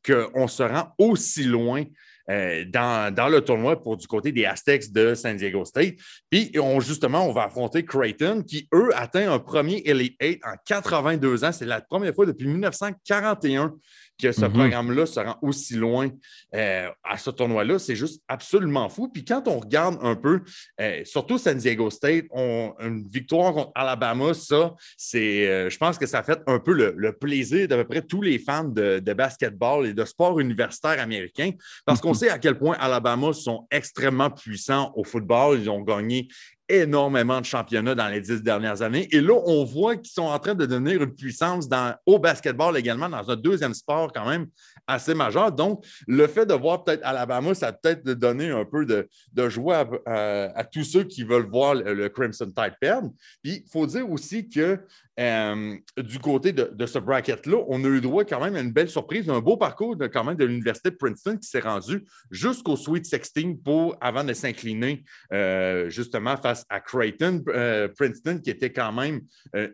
[0.07, 1.83] qu'on se rend aussi loin
[2.31, 5.95] euh, dans, le tournoi pour du côté des Aztecs de San Diego State.
[6.31, 10.55] Puis, on, justement, on va affronter Creighton, qui, eux, atteint un premier Elite 8 en
[10.65, 11.53] 82 ans.
[11.53, 13.75] C'est la première fois depuis 1941
[14.21, 14.53] que ce mhm.
[14.53, 16.09] programme-là se rend aussi loin
[16.55, 17.79] euh, à ce tournoi-là.
[17.79, 19.09] C'est juste absolument fou.
[19.09, 20.43] Puis quand on regarde un peu,
[20.81, 26.07] euh, surtout San Diego State, une victoire contre Alabama, ça, c'est, euh, je pense que
[26.07, 29.95] ça fait un peu le, plaisir d'à peu près tous les fans de, basketball et
[29.95, 31.53] de sport universitaire américain,
[31.87, 32.15] parce qu'on mhm.
[32.15, 35.61] sait à quel point Alabama sont extrêmement puissants au football.
[35.61, 36.29] Ils ont gagné
[36.69, 39.09] énormément de championnats dans les dix dernières années.
[39.13, 42.77] Et là, on voit qu'ils sont en train de devenir une puissance dans, au basketball
[42.77, 44.47] également, dans un deuxième sport quand même
[44.87, 45.53] assez majeur.
[45.53, 49.09] Donc, le fait de voir peut-être Alabama, ça peut-être donné un peu de,
[49.49, 53.11] joie à, tous ceux qui veulent voir le, Crimson Tide perdre.
[53.43, 54.79] Puis, il faut dire aussi que
[55.19, 58.91] euh, du côté de, ce bracket-là, on a eu droit quand même à une belle
[58.91, 62.77] surprise, un beau parcours de, quand même de l'Université de Princeton qui s'est rendu jusqu'au
[62.77, 63.33] Sweet 16
[63.65, 69.21] pour, avant de s'incliner euh, justement face à Creighton, euh, Princeton, qui était quand même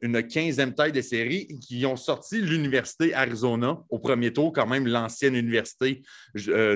[0.03, 4.87] une 15e taille de série, qui ont sorti l'Université Arizona au premier tour, quand même
[4.87, 6.03] l'ancienne université,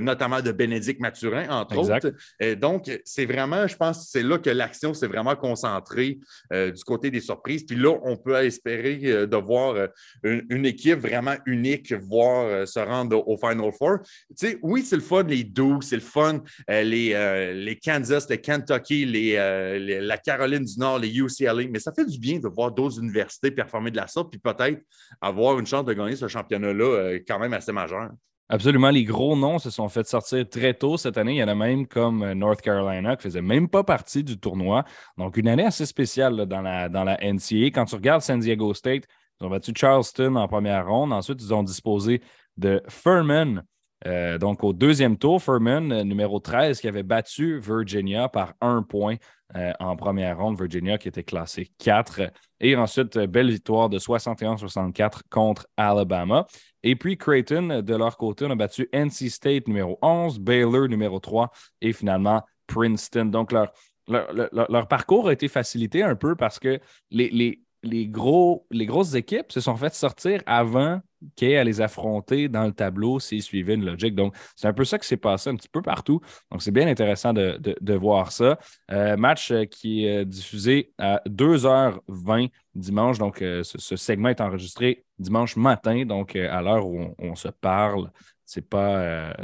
[0.01, 2.13] notamment de Bénédicte Mathurin, entre autres.
[2.41, 6.19] Et donc, c'est vraiment, je pense, c'est là que l'action s'est vraiment concentrée
[6.51, 7.65] du côté des surprises.
[7.65, 9.89] Puis là, on peut espérer euh, de voir euh,
[10.23, 13.99] une, équipe vraiment unique, voir euh, se rendre au Final Four.
[14.31, 18.39] Tu sais, oui, c'est le fun, les Duke, c'est le fun, les, les Kansas, les
[18.39, 22.73] Kentucky, les, la Caroline du Nord, les UCLA, mais ça fait du bien de voir
[22.73, 24.81] d'autres universités performer de la sorte, puis peut-être
[25.21, 28.11] avoir une chance de gagner ce championnat-là quand même assez majeur.
[28.49, 28.91] Absolument.
[28.91, 31.33] Les gros noms se sont fait sortir très tôt cette année.
[31.33, 34.85] Il y en a même comme North Carolina qui faisait même pas partie du tournoi.
[35.19, 37.17] Donc, une année assez spéciale dans, la, dans la.
[37.21, 39.05] Quand tu regardes San Diego State,
[39.41, 41.13] ils ont battu Charleston en première ronde.
[41.13, 42.23] Ensuite, ils ont disposé
[42.57, 43.65] de Furman.
[44.07, 48.83] Euh, donc, au deuxième tour, Furman, euh, numéro 13, qui avait battu Virginia par un
[48.83, 49.17] point
[49.55, 50.59] euh, en première ronde.
[50.59, 52.33] Virginia qui était classé 4.
[52.61, 56.47] Et ensuite, belle victoire de 61-64 contre Alabama.
[56.83, 61.51] Et puis Creighton, de leur côté, a battu NC State numéro 11, Baylor numéro 3
[61.81, 63.27] et finalement Princeton.
[63.27, 66.81] Donc, leur, parcours a été facilité un peu parce que
[67.11, 71.01] les, les, gros, les grosses équipes se sont faites sortir avant
[71.35, 74.15] qu'elles les affronter dans le tableau s'ils suivaient une logique.
[74.15, 76.21] Donc, c'est un peu ça qui s'est passé un petit peu partout.
[76.51, 78.59] Donc, c'est bien intéressant de, voir ça.
[78.91, 83.19] Euh, match euh, qui est diffusé à 2h20 dimanche.
[83.19, 88.11] Donc, euh, ce, segment est enregistré dimanche matin, donc à l'heure où on, se parle.
[88.45, 89.35] Ce n'est pas,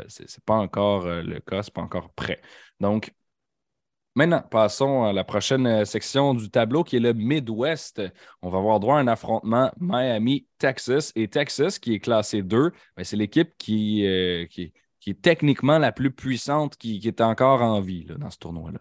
[0.44, 2.40] pas encore le cas, ce n'est pas encore prêt.
[2.78, 3.12] Donc,
[4.14, 8.02] Maintenant, passons à la prochaine euh, section du tableau qui est le Midwest.
[8.42, 11.12] On va avoir droit à un affrontement Miami-Texas.
[11.16, 14.72] Et Texas, qui est classé 2, ben, c'est l'équipe qui, euh, qui,
[15.06, 18.80] est techniquement la plus puissante qui, est encore en vie dans ce tournoi-là.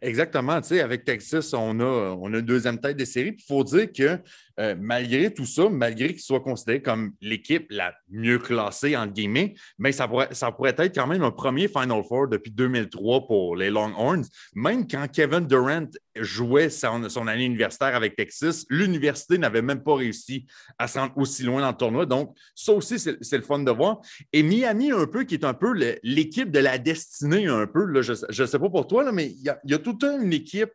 [0.00, 0.52] Exactement.
[0.52, 3.36] Avec Texas, on a, on a une deuxième tête de série.
[3.38, 4.18] Il faut dire que
[4.60, 9.54] euh, malgré tout ça, malgré qu'il soit considéré comme l'équipe la mieux classée, entre guillemets,
[9.78, 13.56] mais ça pourrait, ça pourrait être quand même un premier Final Four depuis 2003 pour
[13.56, 14.24] les Longhorns.
[14.54, 20.46] Même quand Kevin Durant jouait son, année universitaire avec Texas, l'université n'avait même pas réussi
[20.78, 22.06] à se rendre aussi loin dans le tournoi.
[22.06, 24.00] Donc, ça aussi, c'est le fun de voir.
[24.32, 28.02] Et Miami, un peu, qui est un peu l'équipe de la destinée, un peu.
[28.02, 30.70] Je ne sais pas pour toi, mais il y, a, toute une équipe,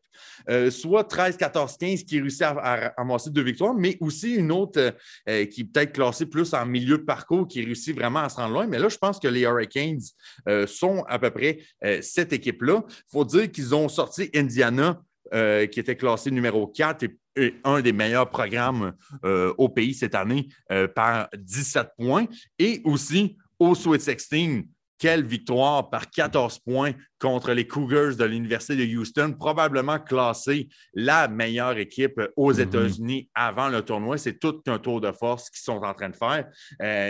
[0.49, 4.51] euh, soit 13, 14, 15, qui réussit à, à, amasser deux victoires mais aussi une
[4.51, 8.36] autre qui est peut-être classée plus en milieu de parcours, qui réussit vraiment à se
[8.36, 8.67] rendre loin.
[8.67, 10.01] Mais là, je pense que les Hurricanes
[10.67, 11.60] sont à peu près
[12.01, 12.84] cette équipe-là.
[12.88, 15.01] Il faut dire qu'ils ont sorti Indiana
[15.34, 17.03] euh, qui était classé numéro 4
[17.36, 22.25] et, un des meilleurs programmes euh, au pays cette année euh, par 17 points.
[22.58, 24.63] Et aussi au Sweet 16,
[24.99, 31.27] quelle victoire par 14 points contre les Cougars de l'Université de Houston, probablement classée la
[31.27, 32.62] meilleure équipe aux mm-hmm.
[32.62, 34.17] États-Unis avant le tournoi.
[34.17, 36.47] C'est tout un tour de force qu'ils sont en train de faire.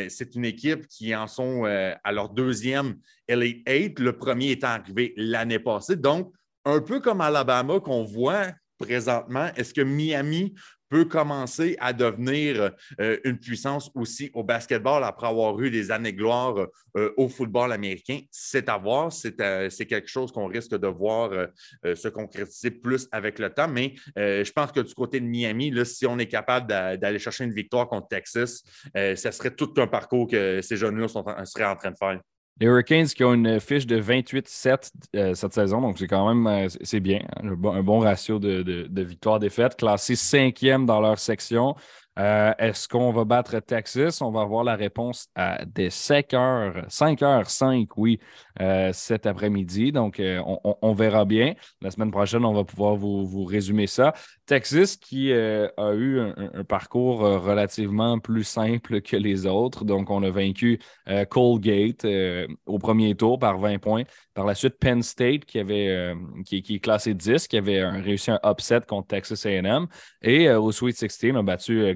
[0.09, 2.95] c'est une équipe qui en sont à leur deuxième
[3.27, 5.95] Elite 8, le premier étant arrivé l'année passée.
[5.95, 6.31] Donc,
[6.65, 8.47] un peu comme Alabama qu'on voit
[8.77, 10.53] présentement, est-ce que Miami
[10.89, 16.11] peut commencer à devenir euh, une puissance aussi au basketball après avoir eu des années
[16.11, 18.19] de gloire euh, au football américain?
[18.31, 19.11] C'est à voir.
[19.11, 21.31] C'est euh, quelque chose qu'on risque de voir
[21.83, 23.67] se concrétiser plus avec le temps.
[23.67, 27.45] Mais je pense que du côté de Miami, là, si on est capable d'aller chercher
[27.45, 28.63] une victoire contre Texas,
[28.95, 31.07] ce serait tout un parcours que ces jeunes-là
[31.45, 32.19] seraient en train de faire.
[32.59, 36.45] Les Hurricanes qui ont une fiche de 28-7 euh, cette saison, donc c'est quand même
[36.45, 37.21] euh, c'est bien.
[37.37, 41.75] Hein, un, bon, ratio de, de, de victoires-défaites, classé cinquième dans leur section.
[42.19, 44.21] Euh, est-ce qu'on va battre Texas?
[44.21, 48.19] On va avoir la réponse à des 5 heures, 5 heures 5, oui,
[48.59, 49.93] euh, cet après-midi.
[49.93, 50.41] Donc, euh,
[50.81, 51.53] on, verra bien.
[51.81, 54.13] La semaine prochaine, on va pouvoir vous, résumer ça.
[54.45, 59.85] Texas qui a eu un, parcours relativement plus simple que les autres.
[59.85, 60.79] Donc, on a vaincu
[61.29, 62.05] Colgate
[62.65, 64.03] au premier tour par 20 points.
[64.33, 66.13] Par la suite, Penn State, qui, avait,
[66.45, 69.87] qui, est classé 10, qui avait réussi un upset contre Texas AM.
[70.21, 71.95] Et au Sweet 16, on a battu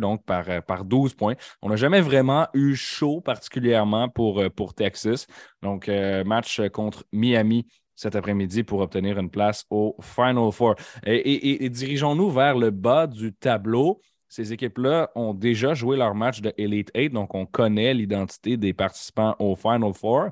[0.00, 1.34] Donc par, euh, par 12 points.
[1.62, 5.26] On n'a jamais vraiment eu chaud particulièrement pour, euh, pour Texas.
[5.62, 10.74] Donc, euh, match contre Miami cet après-midi pour obtenir une place au Final Four.
[11.04, 14.00] Et, dirigeons-nous vers le bas du tableau.
[14.28, 18.72] Ces équipes-là ont déjà joué leur match de Elite 8, donc on connaît l'identité des
[18.72, 20.30] participants au Final Four.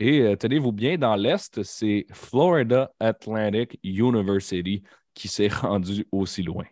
[0.00, 4.82] Et tenez-vous bien, dans l'Est, c'est Florida Atlantic University
[5.14, 6.64] qui s'est rendu aussi loin.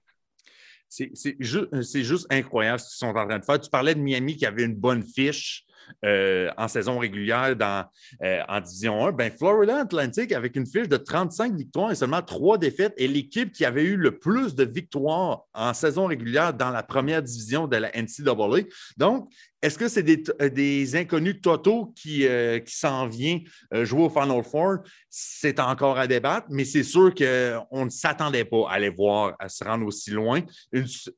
[0.91, 3.61] C'est juste incroyable ce qu'ils sont en train de faire.
[3.61, 5.65] Tu parlais de Miami qui avait une bonne fiche.
[6.05, 7.85] Euh, en saison régulière dans,
[8.23, 12.23] euh, en Division 1, ben Florida Atlantic, avec une fiche de 35 victoires et seulement
[12.23, 16.71] trois défaites, est l'équipe qui avait eu le plus de victoires en saison régulière dans
[16.71, 18.65] la première division de la NCAA.
[18.97, 19.31] Donc,
[19.63, 22.27] est-ce que c'est des, euh, inconnus totaux qui,
[22.65, 23.43] qui s'en viennent
[23.83, 24.79] jouer au Final Four?
[25.11, 29.51] C'est encore à débattre, mais c'est sûr qu'on ne s'attendait pas à les voir à
[29.51, 30.41] se rendre aussi loin.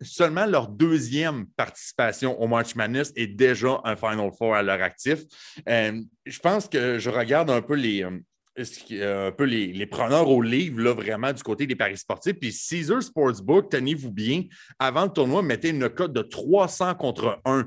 [0.00, 5.20] seulement leur deuxième participation au March Madness est déjà un Final Four à leur actif.
[5.68, 10.42] Euh, je pense que je regarde un peu les, euh, un peu les, preneurs au
[10.42, 12.34] livre, là, vraiment, du côté des paris sportifs.
[12.34, 14.42] Puis Caesar Sportsbook, tenez-vous bien,
[14.78, 17.66] avant le tournoi, mettait une cote de 300 contre 1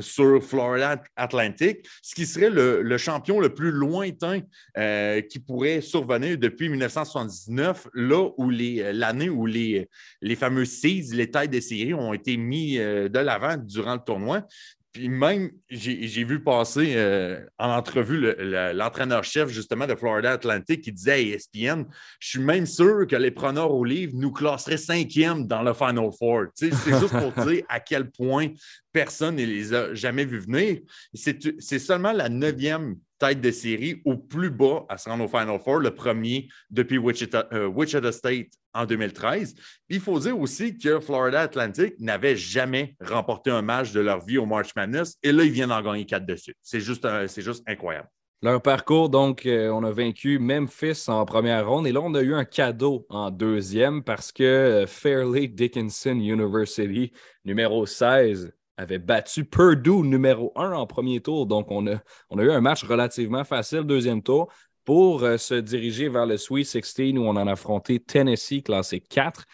[0.00, 4.40] sur Florida Atlantic, ce qui serait le, champion le plus lointain
[4.78, 9.88] euh, qui pourrait survenir depuis 1979, là où l'année où les,
[10.20, 14.46] les fameux seeds, les tailles des séries, ont été mis de l'avant durant le tournoi.
[14.94, 21.12] Puis même, j'ai vu passer euh, en entrevue l'entraîneur-chef justement de Florida Atlantic qui disait
[21.12, 21.82] à ESPN
[22.20, 26.10] Je suis même sûr que les preneurs au livre nous classeraient cinquième dans le Final
[26.16, 26.44] Four.
[26.54, 28.50] C'est juste pour dire à quel point
[28.92, 30.78] personne ne les a jamais vus venir.
[31.12, 35.58] C'est seulement la neuvième tête de série au plus bas à se rendre au Final
[35.58, 39.54] Four, le premier depuis Wichita, euh, State en 2013.
[39.88, 44.38] il faut dire aussi que Florida Atlantic n'avait jamais remporté un match de leur vie
[44.38, 46.54] au March Madness et là, ils viennent en gagner quatre dessus.
[46.60, 47.06] C'est juste,
[47.40, 48.08] juste incroyable.
[48.44, 52.20] Leur parcours, donc, euh, on a vaincu Memphis en première ronde et là, on a
[52.20, 57.10] eu un cadeau en deuxième parce que euh, Fairleigh Dickinson University,
[57.46, 61.46] numéro 16, avait battu Purdue numéro 1 en premier tour.
[61.46, 64.52] Donc, on a, eu un match relativement facile, deuxième tour,
[64.84, 69.00] pour euh, se diriger vers le Sweet 16 où on en a affronté Tennessee, classé
[69.00, 69.44] 4.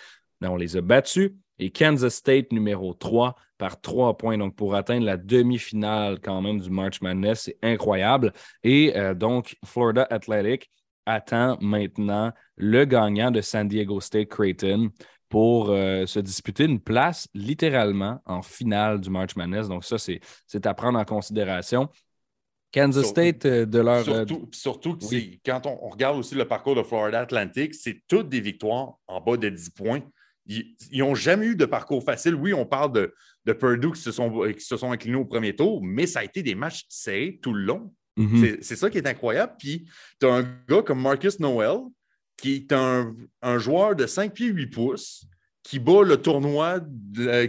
[0.41, 1.33] Mais on les a battus.
[1.59, 4.39] Et Kansas State numéro 3 par 3 points.
[4.39, 8.33] Donc, pour atteindre la demi-finale quand même du March Madness, c'est incroyable.
[8.65, 10.71] Et euh, donc, Florida Athletic
[11.05, 14.91] attend maintenant le gagnant de San Diego State Creighton
[15.31, 19.69] pour euh, se disputer une place littéralement en finale du March Madness.
[19.69, 21.89] Donc, ça, c'est à prendre en considération.
[22.73, 24.09] Kansas State, euh, de leur.
[24.09, 25.07] Euh, surtout, que
[25.45, 29.37] quand on, regarde aussi le parcours de Florida Atlantic, c'est toutes des victoires en bas
[29.37, 30.03] de 10 points.
[30.47, 32.35] Ils n'ont jamais eu de parcours facile.
[32.35, 33.15] Oui, on parle de,
[33.45, 36.25] de Purdue qui se, sont, qui se sont inclinés au premier tour, mais ça a
[36.25, 37.95] été des matchs serrés tout le long.
[38.17, 38.59] Mm-hmm.
[38.61, 39.55] C'est ça qui est incroyable.
[39.59, 39.89] Puis,
[40.21, 41.79] tu as un gars comme Marcus Noel,
[42.41, 43.15] qui est un,
[43.59, 45.27] joueur de 5 pieds 8 pouces,
[45.63, 46.81] qui bat le tournoi,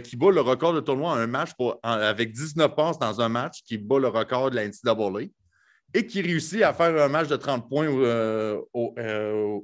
[0.04, 1.50] qui bat le record de tournoi un match
[1.82, 5.28] avec 19 passes dans un match, qui bat le record de la NCAA
[5.94, 9.58] et qui réussit à faire un match de 30 points euh, au, euh,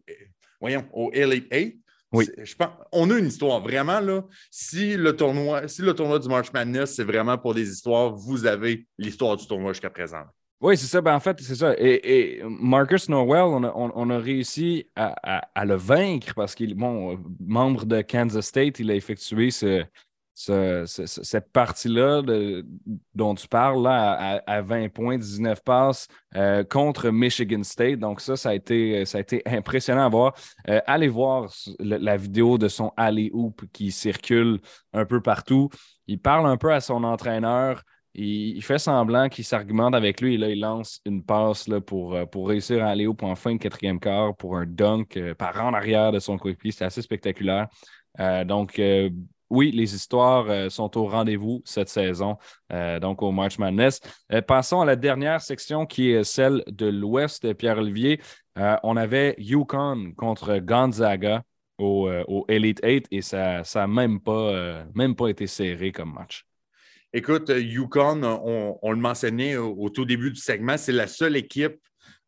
[0.60, 1.80] voyons, au Elite 8.
[2.12, 2.26] Oui.
[2.42, 3.60] Je pense, on a une histoire.
[3.60, 7.70] Vraiment, là, si le tournoi, si le tournoi du March Madness, c'est vraiment pour des
[7.70, 10.24] histoires, vous avez l'histoire du tournoi jusqu'à présent.
[10.60, 11.00] Oui, c'est ça.
[11.00, 11.74] Ben, en fait, c'est ça.
[11.78, 18.46] Et, Marcus Norwell, on a, réussi à, le vaincre parce qu'il, bon, membre de Kansas
[18.46, 19.84] State, il a effectué ce,
[20.34, 22.22] cette partie-là
[23.14, 27.98] dont tu parles là, à, 20 points, 19 passes euh, contre Michigan State.
[27.98, 30.34] Donc, ça, ça a été, ça a été impressionnant à voir.
[30.68, 34.60] Euh, allez voir la, vidéo de son alley-oop qui circule
[34.92, 35.70] un peu partout.
[36.06, 37.82] Il parle un peu à son entraîneur.
[38.18, 42.26] Il, fait semblant qu'il s'argumente avec lui et là, il lance une passe pour, euh,
[42.26, 45.72] pour réussir à aller au point fin de quatrième quart pour un dunk par en
[45.72, 46.72] arrière de son coéquipier.
[46.72, 47.68] C'est assez spectaculaire.
[48.46, 48.80] donc,
[49.50, 52.36] oui, les histoires euh, sont au rendez-vous cette saison,
[52.72, 54.00] euh, donc au March Madness.
[54.32, 58.20] Euh, passons à la dernière section qui est celle de l'Ouest, Pierre-Olivier.
[58.82, 61.42] on avait Yukon contre Gonzaga
[61.78, 62.08] au,
[62.48, 64.18] Elite 8 et ça n'a même,
[64.94, 66.47] même pas été serré comme match.
[67.14, 71.78] Écoute, Yukon, on, le mentionnait au, tout début du segment, c'est la seule équipe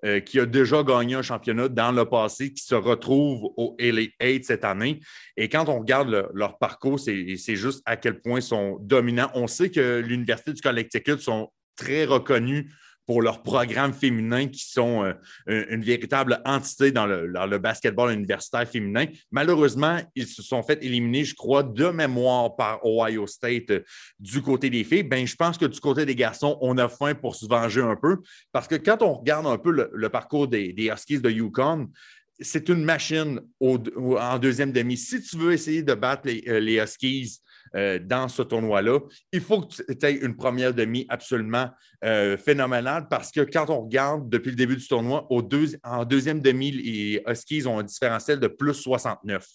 [0.07, 4.14] euh, qui a déjà gagné un championnat dans le passé, qui se retrouve au Elite
[4.23, 5.01] 8 cette année.
[5.37, 9.31] Et quand on regarde leur parcours, c'est juste à quel point ils sont dominants.
[9.35, 12.73] On sait que l'Université du Connecticut sont très reconnus
[13.11, 19.07] pour leurs programmes féminins qui sont euh, une véritable entité dans le, basketball universitaire féminin.
[19.33, 23.81] Malheureusement, ils se sont fait éliminer, je crois, de mémoire par Ohio State euh,
[24.20, 25.03] du côté des filles.
[25.03, 27.96] Ben, je pense que du côté des garçons, on a faim pour se venger un
[27.96, 28.18] peu
[28.53, 31.90] parce que quand on regarde un peu le, parcours des, Huskies de Yukon,
[32.38, 34.96] c'est une machine en deuxième demi.
[34.96, 37.40] Si tu veux essayer de battre les, euh, les Huskies
[37.77, 38.99] euh, dans ce tournoi-là.
[39.33, 41.71] Il faut que tu aies une première demi absolument
[42.05, 46.73] euh, phénoménale parce que quand on regarde depuis le début du tournoi, en deuxième demi,
[46.73, 49.47] les Huskies ont un différentiel de plus 69.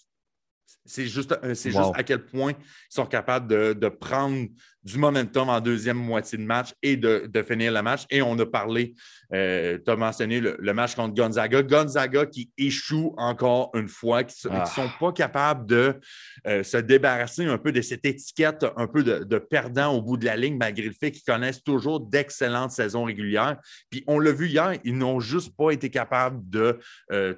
[0.86, 4.47] C'est juste, euh, juste à quel point ils sont capables de, prendre
[4.85, 8.03] du momentum en deuxième moitié de match et de, finir le match.
[8.11, 8.93] Et on a parlé,
[9.33, 11.63] euh, tu as mentionné le, match contre Gonzaga.
[11.63, 14.65] Gonzaga qui échoue encore une fois, qui ne ah.
[14.65, 15.95] sont pas capables de
[16.45, 20.17] euh, se débarrasser un peu de cette étiquette un peu de, de, perdant au bout
[20.17, 23.57] de la ligne, malgré le fait qu'ils connaissent toujours d'excellentes saisons régulières.
[23.89, 26.79] Puis on l'a vu hier, ils n'ont juste pas été capables de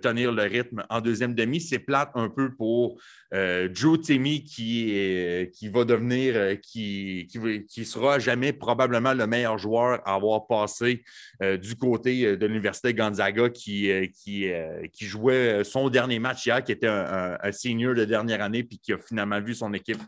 [0.01, 1.61] tenir le rythme en deuxième demi.
[1.61, 2.99] C'est plate un peu pour
[3.33, 7.27] euh, Joe Timmy qui, qui va devenir, euh, qui,
[7.67, 11.03] qui, sera jamais probablement le meilleur joueur à avoir passé
[11.41, 14.51] euh, du côté de l'Université Gonzaga qui, qui,
[14.91, 18.93] qui, jouait son dernier match hier, qui était un, senior de dernière année, puis qui
[18.93, 20.01] a finalement vu son équipe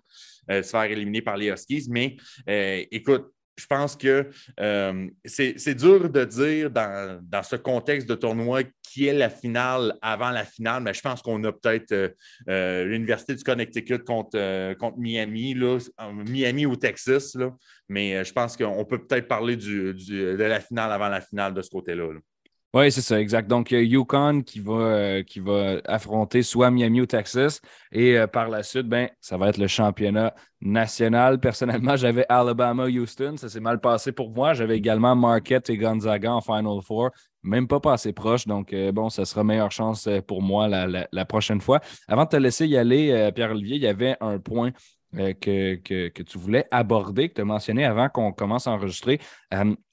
[0.50, 1.88] se faire éliminer par les Huskies.
[1.90, 2.18] Mais
[2.92, 9.08] écoute, je pense que euh, c'est dur de dire dans, ce contexte de tournoi qui
[9.08, 12.10] est la finale avant la finale, mais je pense qu'on a peut-être euh,
[12.50, 15.78] euh, l'Université du Connecticut contre, contre Miami, là,
[16.28, 17.54] Miami ou Texas, là,
[17.88, 21.70] mais je pense qu'on peut peut-être parler de la finale avant la finale de ce
[21.70, 22.14] côté-là.
[22.14, 22.20] là
[22.76, 23.48] oui, c'est ça, exact.
[23.48, 27.62] Donc, Yukon qui va, euh, qui va affronter soit Miami ou Texas.
[27.92, 31.40] Et euh, par la suite, ben, ça va être le championnat national.
[31.42, 33.38] Personnellement, j'avais Alabama-Houston.
[33.38, 34.54] Ça s'est mal passé pour moi.
[34.54, 37.10] J'avais également Marquette et Gonzaga en Final Four.
[37.42, 38.46] Même pas passé proche.
[38.46, 41.80] Donc, euh, bon, ça sera meilleure chance pour moi la, prochaine fois.
[42.08, 44.74] Avant de te laisser y aller, Pierre-Olivier, il y avait un point
[45.12, 49.20] que, que, tu voulais aborder, que tu as mentionné avant qu'on commence à enregistrer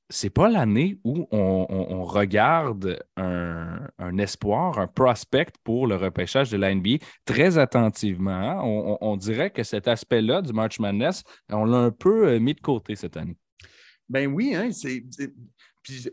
[0.09, 6.75] c'est pas l'année où on, regarde un, espoir, un prospect pour le repêchage de la
[6.75, 8.31] NBA très attentivement.
[8.31, 8.61] Hein?
[9.01, 12.61] On, dirait que cet aspect-là du March Madness, on l'a un peu euh, mis de
[12.61, 13.37] côté cette année.
[14.09, 15.03] Ben oui, hein, c'est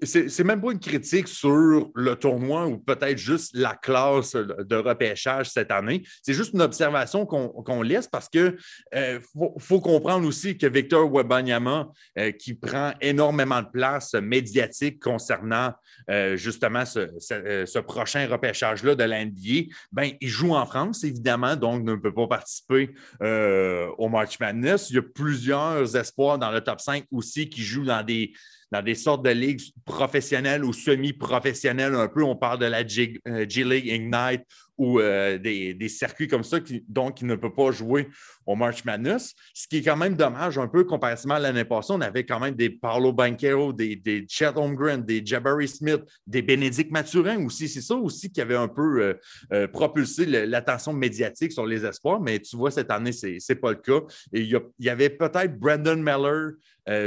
[0.04, 5.50] c'est même pas une critique sur le tournoi ou peut-être juste la classe de repêchage
[5.50, 6.04] cette année.
[6.22, 8.58] C'est juste une observation qu'on laisse parce que
[8.96, 9.20] euh,
[9.60, 15.74] faut, comprendre aussi que Victor Webanyama, euh, qui prend énormément de place médiatique concernant
[16.10, 21.96] euh, justement ce, prochain repêchage-là de l'NBA, ben, il joue en France, évidemment, donc ne
[21.96, 24.90] peut pas participer au March Madness.
[24.90, 28.34] Il y a plusieurs espoirs dans le top 5 aussi qui jouent dans des
[28.74, 32.24] dans des sortes de ligues professionnelles ou semi-professionnelles un peu.
[32.24, 34.42] On parle de la G, euh, Ignite
[34.78, 38.10] ou euh, des, circuits comme ça, qui, donc qui ne peut pas jouer
[38.46, 39.34] au March Madness.
[39.54, 41.94] Ce qui est quand même dommage un peu comparativement à l'année passée.
[41.94, 46.42] On avait quand même des Paolo Banquero, des, des Chet Holmgren, des Jabari Smith, des
[46.42, 47.68] Bénédicte Mathurin aussi.
[47.68, 49.14] C'est ça aussi qui avait un peu euh,
[49.52, 52.20] euh, propulsé l'attention médiatique sur les espoirs.
[52.20, 54.02] Mais tu vois, cette année, ce n'est pas le cas.
[54.34, 56.52] Et il y, avait peut-être Brandon Meller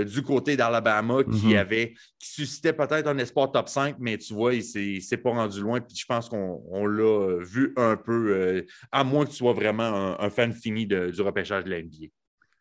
[0.07, 1.59] du côté d'Alabama qui mm-hmm.
[1.59, 4.65] avait qui suscitait peut-être un espoir top 5, mais tu vois, il
[4.97, 5.81] ne s'est pas rendu loin.
[5.81, 10.21] Puis je pense qu'on l'a vu un peu, euh, à moins que tu sois vraiment
[10.21, 12.07] un, fan fini du repêchage de la NBA.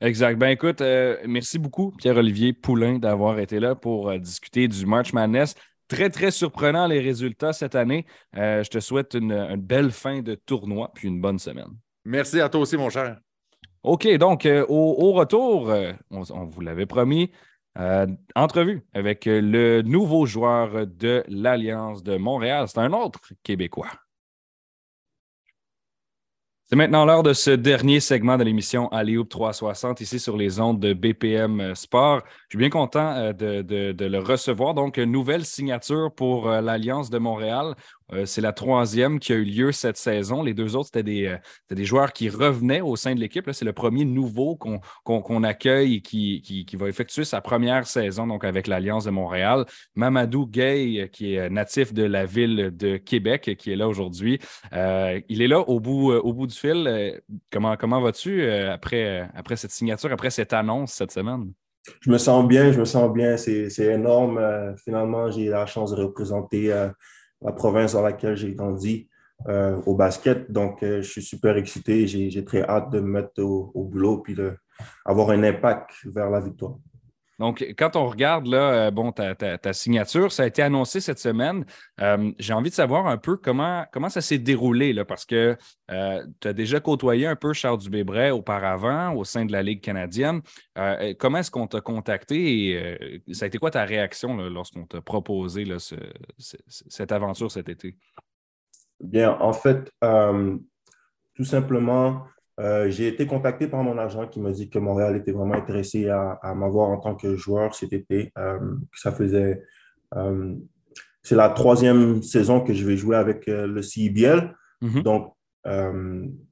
[0.01, 0.37] Exact.
[0.37, 5.13] Ben écoute, euh, merci beaucoup, Pierre-Olivier Poulain, d'avoir été là pour euh, discuter du March
[5.13, 5.55] Madness.
[5.87, 8.05] Très, très surprenant les résultats cette année.
[8.33, 11.69] je te souhaite une, belle fin de tournoi puis une bonne semaine.
[12.05, 13.19] Merci à toi aussi, mon cher.
[13.83, 15.71] OK, donc au, retour,
[16.09, 17.29] on, on, vous l'avait promis,
[18.33, 22.65] entrevue avec le nouveau joueur de l'Alliance de Montréal.
[22.67, 23.91] C'est un autre Québécois.
[26.67, 30.79] C'est maintenant l'heure de ce dernier segment de l'émission Alioub 360 ici sur les ondes
[30.79, 32.23] de BPM Sport.
[32.47, 34.73] Je suis bien content euh, de, le recevoir.
[34.75, 37.73] Donc, nouvelle signature pour euh, l'Alliance de Montréal.
[38.13, 40.43] Euh, c'est la troisième qui a eu lieu cette saison.
[40.43, 41.35] Les deux autres, c'était des,
[41.71, 43.49] des joueurs qui revenaient au sein de l'équipe.
[43.51, 48.43] C'est le premier nouveau qu'on accueille et qui, qui, va effectuer sa première saison donc
[48.43, 49.65] avec l'Alliance de Montréal.
[49.95, 54.39] Mamadou Gay, qui est natif de la ville de Québec, qui est là aujourd'hui.
[54.71, 57.21] il est là au bout, au bout du fil.
[57.51, 61.51] comment comment vas-tu après, après cette signature, après cette annonce cette semaine?
[62.01, 63.37] Je me sens bien, je me sens bien.
[63.37, 64.39] C'est énorme.
[64.83, 66.67] finalement, j'ai la chance de représenter
[67.41, 69.07] la province dans laquelle j'ai grandi
[69.47, 70.51] euh, au basket.
[70.51, 72.07] Donc, euh, je suis super excité.
[72.07, 76.77] J'ai très hâte de me mettre au, boulot puis d'avoir un impact vers la victoire.
[77.39, 81.65] Donc, quand on regarde là, euh, bon, ta, signature, ça a été annoncé cette semaine.
[82.39, 85.57] J'ai envie de savoir un peu comment, comment ça s'est déroulé, là, parce que
[85.87, 90.41] tu as déjà côtoyé un peu Charles Dubébret auparavant au sein de la Ligue canadienne.
[91.19, 95.65] comment est-ce qu'on t'a contacté et ça a été quoi ta réaction lorsqu'on t'a proposé
[96.37, 97.97] cette aventure cet été?
[99.01, 99.91] Bien, en fait,
[101.35, 102.25] tout simplement,
[102.59, 106.09] euh, j'ai été contacté par mon agent qui m'a dit que Montréal était vraiment intéressé
[106.09, 108.31] à, m'avoir en tant que joueur cet été.
[108.37, 108.59] Euh,
[108.93, 109.63] ça faisait.
[110.15, 110.55] Euh,
[111.21, 114.55] c'est la troisième saison que je vais jouer avec le CIBL.
[114.81, 115.01] Mhm.
[115.01, 115.33] Donc,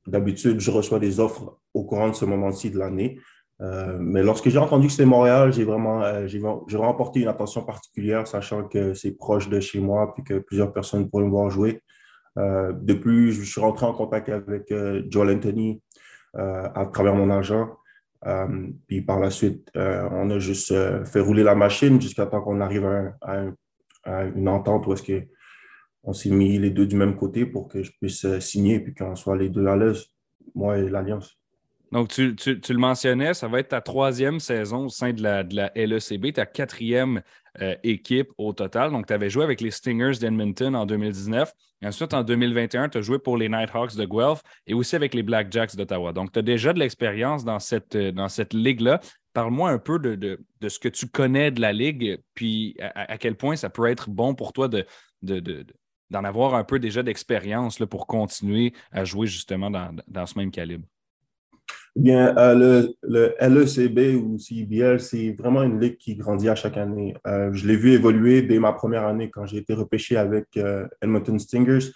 [0.08, 3.20] d'habitude, je reçois des offres au courant de ce moment-ci de l'année.
[3.60, 6.42] mais lorsque j'ai entendu que c'était Montréal, j'ai vraiment, j'ai,
[6.78, 11.08] remporté une attention particulière, sachant que c'est proche de chez moi puis que plusieurs personnes
[11.08, 11.84] pourraient me voir jouer.
[12.36, 14.74] de plus, je suis rentré en contact avec
[15.08, 15.83] Joel Anthony,
[16.36, 17.70] à travers mon agent.
[18.26, 20.74] Euh, puis par la suite, euh, on a juste
[21.06, 22.86] fait rouler la machine jusqu'à temps qu'on arrive
[23.22, 23.46] à,
[24.36, 25.04] une entente où est-ce
[26.04, 29.16] qu'on s'est mis les deux du même côté pour que je puisse signer et qu'on
[29.16, 30.08] soit les deux à l'aise,
[30.56, 31.38] moi et l'Alliance.
[31.94, 35.56] Donc, tu, le mentionnais, ça va être ta troisième saison au sein de la, de
[35.56, 37.22] la LECB, ta quatrième
[37.62, 38.92] euh, équipe au total.
[38.92, 41.54] Donc, tu avais joué avec les Stingers d'Edmonton en 2019.
[41.84, 45.22] ensuite, en 2021, tu as joué pour les Nighthawks de Guelph et aussi avec les
[45.22, 46.14] Blackjacks d'Ottawa.
[46.14, 49.00] Donc, tu as déjà de l'expérience dans cette, euh, dans cette ligue-là.
[49.34, 53.56] Parle-moi un peu de, ce que tu connais de la ligue, puis à, quel point
[53.56, 54.86] ça peut être bon pour toi de,
[55.24, 60.86] d'en avoir un peu déjà d'expérience pour continuer à jouer justement dans ce même calibre.
[61.96, 67.16] Bien, euh, le, LECB ou CIBL, c'est vraiment une ligue qui grandit à chaque année.
[67.28, 70.88] Euh, je l'ai vu évoluer dès ma première année quand j'ai été repêché avec euh,
[71.02, 71.92] Edmonton Stingers.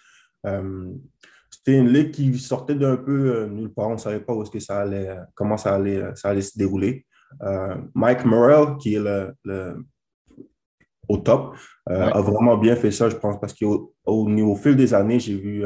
[1.52, 3.89] C'était une ligue qui sortait d'un peu nulle part.
[3.89, 6.58] On ne savait pas où est-ce que ça allait, comment ça allait, ça allait se
[6.58, 7.06] dérouler.
[7.93, 9.00] Mike Morrell, qui est
[9.43, 9.76] le,
[11.10, 15.20] au top, a vraiment bien fait ça, je pense, parce qu'au au, fil des années,
[15.20, 15.66] j'ai vu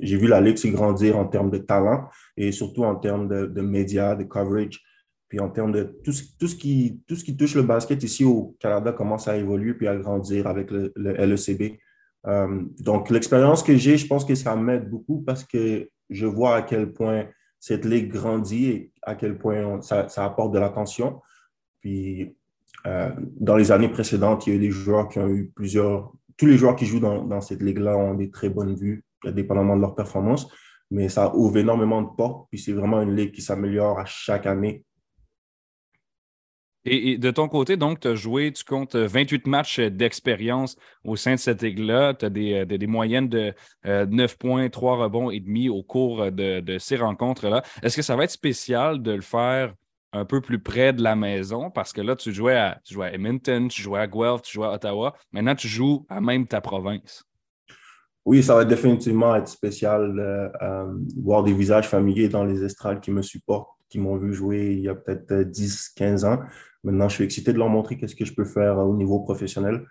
[0.00, 3.60] j'ai vu la Ligue se grandir en termes de talent et surtout en termes de,
[3.60, 4.82] médias, de coverage.
[5.28, 9.36] Puis en termes de tout, ce qui, touche le basket ici au Canada commence à
[9.36, 11.78] évoluer puis à grandir avec le, LECB.
[12.26, 16.56] Euh, donc, l'expérience que j'ai, je pense que ça m'aide beaucoup parce que je vois
[16.56, 17.26] à quel point
[17.60, 21.20] cette ligue grandit et à quel point ça, apporte de l'attention.
[21.80, 22.36] Puis,
[22.86, 26.12] euh, dans les années précédentes, il y a eu des joueurs qui ont eu plusieurs.
[26.36, 29.80] Tous les joueurs qui jouent dans cette ligue-là ont des très bonnes vues dépendamment de
[29.80, 30.48] leur performance.
[30.90, 34.46] Mais ça ouvre énormément de portes, puis c'est vraiment une ligue qui s'améliore à chaque
[34.46, 34.84] année.
[36.86, 41.32] Et, de ton côté, donc, tu as joué, tu comptes 28 matchs d'expérience au sein
[41.32, 42.12] de cette ligue-là.
[42.14, 43.54] Tu as des, des, moyennes de
[43.84, 47.62] 9 points, 3 rebonds et demi au cours de, de ces rencontres-là.
[47.82, 49.74] Est-ce que ça va être spécial de le faire
[50.12, 51.70] un peu plus près de la maison?
[51.70, 54.52] Parce que là, tu jouais à, tu jouais à Edmonton, tu jouais à Guelph, tu
[54.52, 55.14] jouais à Ottawa.
[55.32, 57.24] Maintenant, tu joues à même ta province.
[58.24, 60.18] Oui, ça va définitivement être spécial.
[60.18, 64.72] Euh, voir des visages familiers dans les estrades qui me supportent, qui m'ont vu jouer
[64.72, 66.38] il y a peut-être 10, 15 ans.
[66.82, 69.86] Maintenant, je suis excité de leur montrer qu'est-ce que je peux faire au niveau professionnel.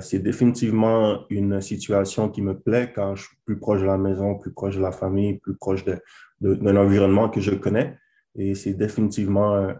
[0.00, 4.36] c'est définitivement une situation qui me plaît quand je suis plus proche de la maison,
[4.36, 5.98] plus proche de la famille, plus proche d'un
[6.40, 7.96] de, environnement que je connais.
[8.36, 9.72] Et c'est définitivement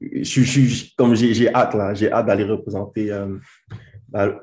[0.00, 3.36] je, je, comme j'ai hâte là, j'ai hâte d'aller représenter, euh,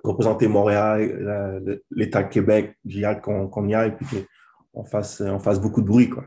[0.03, 2.77] représenter Montréal, l'État de Québec.
[3.03, 4.25] Hâte qu'on y aille et
[4.73, 6.09] qu'on fasse, on fasse beaucoup de bruit.
[6.09, 6.25] Quoi.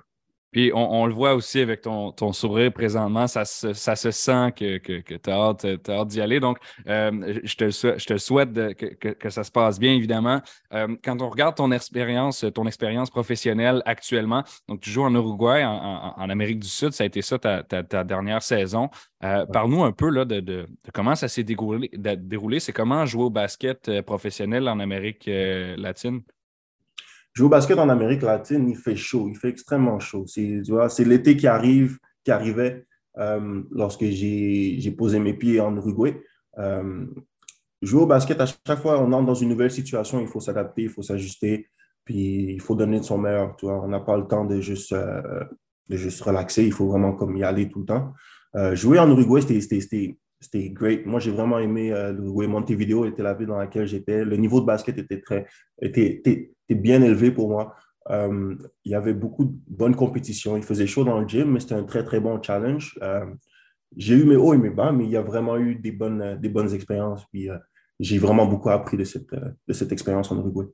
[0.55, 4.53] Puis on, le voit aussi avec ton, ton sourire présentement, ça se, ça se sent
[4.55, 6.39] que, que, que tu as hâte, hâte d'y aller.
[6.39, 10.41] Donc, euh, je, te, je te souhaite que, que, ça se passe bien, évidemment.
[10.73, 15.65] Euh, quand on regarde ton expérience, ton expérience professionnelle actuellement, donc tu joues en Uruguay,
[15.65, 18.91] en, en, Amérique du Sud, ça a été ça ta, ta, dernière saison.
[19.25, 21.91] Euh, Parle-nous un peu là, de, de, de comment ça s'est déroulé.
[21.93, 22.61] déroulé.
[22.61, 26.23] C'est comment jouer au basket professionnel en Amérique latine?
[27.35, 30.25] Jouer au basket en Amérique latine, il fait chaud, il fait extrêmement chaud.
[30.27, 32.87] C'est l'été qui arrive, qui arrivait
[33.19, 36.23] euh, lorsque j'ai posé mes pieds en Uruguay.
[36.59, 37.07] Euh,
[37.83, 40.83] jouer au basket, à chaque fois, on entre dans une nouvelle situation, il faut s'adapter,
[40.83, 41.69] il faut s'ajuster,
[42.05, 43.57] puis il faut donner de son meilleur.
[43.57, 43.83] Tu vois.
[43.83, 45.43] On n'a pas le temps de juste, euh,
[45.91, 48.13] de juste relaxer, il faut vraiment comme y aller tout le temps.
[48.75, 51.07] jouer en Uruguay, c'était c'était great.
[51.07, 52.47] Moi, j'ai vraiment aimé l'Uruguay.
[52.47, 54.25] Montevideo était la ville dans laquelle j'étais.
[54.25, 55.47] Le niveau de basket était très,
[55.81, 57.75] était, bien élevé pour moi.
[58.11, 60.57] Euh, il y avait beaucoup de bonnes compétitions.
[60.57, 62.99] Il faisait chaud dans le gym, mais c'était un très, très bon challenge.
[63.03, 63.27] Euh,
[63.97, 66.39] j'ai eu mes hauts et mes bas, mais il y a vraiment eu des bonnes,
[66.41, 67.25] des bonnes expériences.
[67.33, 67.49] Puis
[68.01, 70.67] j'ai vraiment beaucoup appris de cette, de cette expérience en Uruguay.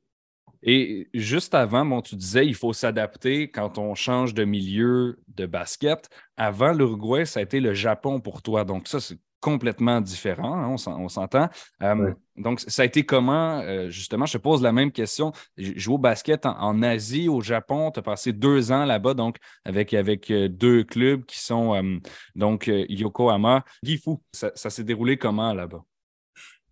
[0.63, 5.47] Et juste avant, bon, tu disais il faut s'adapter quand on change de milieu de
[5.47, 6.09] basket.
[6.37, 8.65] Avant l'Uruguay, ça a été le Japon pour toi.
[8.65, 11.49] Donc, ça, c'est complètement différent, hein, on s'entend.
[11.83, 15.33] Euh, donc, ça a été comment, euh, justement, je te pose la même question.
[15.57, 19.95] Jouer au basket en, Asie, au Japon, tu as passé deux ans là-bas, donc avec,
[19.95, 22.01] avec euh, deux clubs qui sont
[22.35, 24.17] donc Yokohama, Gifu.
[24.33, 25.83] Ça, ça s'est déroulé comment là-bas?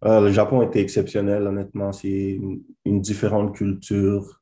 [0.01, 1.91] le Japon était exceptionnel, honnêtement.
[1.91, 2.39] C'est
[2.85, 4.41] une, différente culture.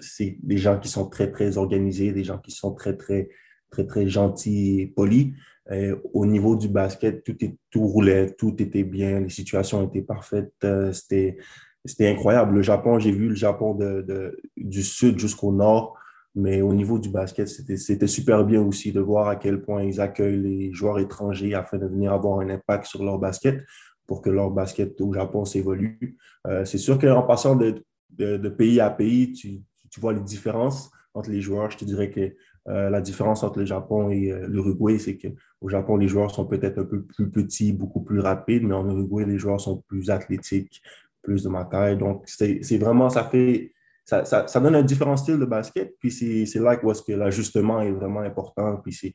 [0.00, 3.28] c'est des gens qui sont très, très organisés, des gens qui sont très, très,
[3.70, 5.34] très, très gentils et polis.
[5.72, 10.02] Euh, au niveau du basket, tout, est, tout roulait, tout était bien, les situations étaient
[10.02, 10.52] parfaites.
[10.64, 11.38] Euh, c'était,
[11.84, 12.56] c'était incroyable.
[12.56, 15.96] Le Japon, j'ai vu le Japon de, du sud jusqu'au nord,
[16.34, 19.82] mais au niveau du basket, c'était, c'était super bien aussi de voir à quel point
[19.82, 23.62] ils accueillent les joueurs étrangers afin de venir avoir un impact sur leur basket
[24.06, 26.16] pour que leur basket au Japon s'évolue.
[26.48, 30.20] Euh, c'est sûr qu'en passant de, de, de, pays à pays, tu, tu vois les
[30.20, 31.70] différences entre les joueurs.
[31.70, 32.34] Je te dirais que
[32.70, 36.46] euh, la différence entre le Japon et euh, l'Uruguay, c'est qu'au Japon, les joueurs sont
[36.46, 40.08] peut-être un peu plus petits, beaucoup plus rapides, mais en Uruguay, les joueurs sont plus
[40.08, 40.80] athlétiques,
[41.20, 41.98] plus de ma taille.
[41.98, 43.72] Donc, c'est vraiment, ça fait,
[44.04, 45.96] ça, donne un différent style de basket.
[45.98, 48.76] Puis c'est là que l'ajustement est vraiment important.
[48.76, 49.12] Puis c'est,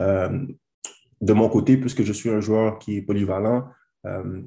[0.00, 0.44] euh,
[1.20, 3.68] de mon côté, puisque je suis un joueur qui est polyvalent,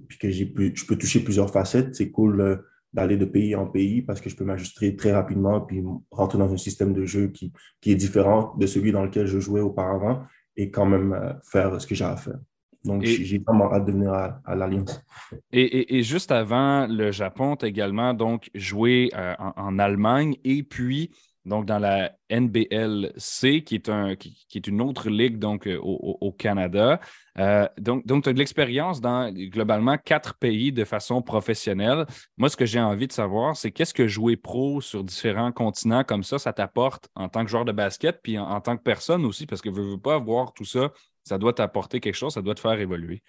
[0.07, 2.61] puis que je peux toucher plusieurs facettes, c'est cool
[2.93, 6.51] d'aller de pays en pays parce que je peux m'ajuster très rapidement puis rentrer dans
[6.51, 10.23] un système de jeu qui, qui est différent de celui dans lequel je jouais auparavant
[10.57, 12.39] et quand même euh, faire ce que j'ai à faire.
[12.85, 15.03] Donc, j'ai vraiment hâte de venir à, l'Alliance.
[15.51, 20.37] Et, et, juste avant le Japon, tu as également donc joué euh, en, en, Allemagne
[20.45, 21.11] et puis
[21.49, 26.31] donc dans la NBLC, qui est, un, qui, est une autre ligue donc, euh, au,
[26.31, 27.01] Canada.
[27.37, 32.05] Euh, donc, donc tu as de l'expérience dans globalement quatre pays de façon professionnelle.
[32.37, 36.03] Moi, ce que j'ai envie de savoir, c'est qu'est-ce que jouer pro sur différents continents
[36.03, 39.25] comme ça, ça t'apporte en tant que joueur de basket, puis en, tant que personne
[39.25, 40.91] aussi, parce que je veux pas voir tout ça,
[41.23, 43.23] ça doit t'apporter quelque chose, ça doit te faire évoluer.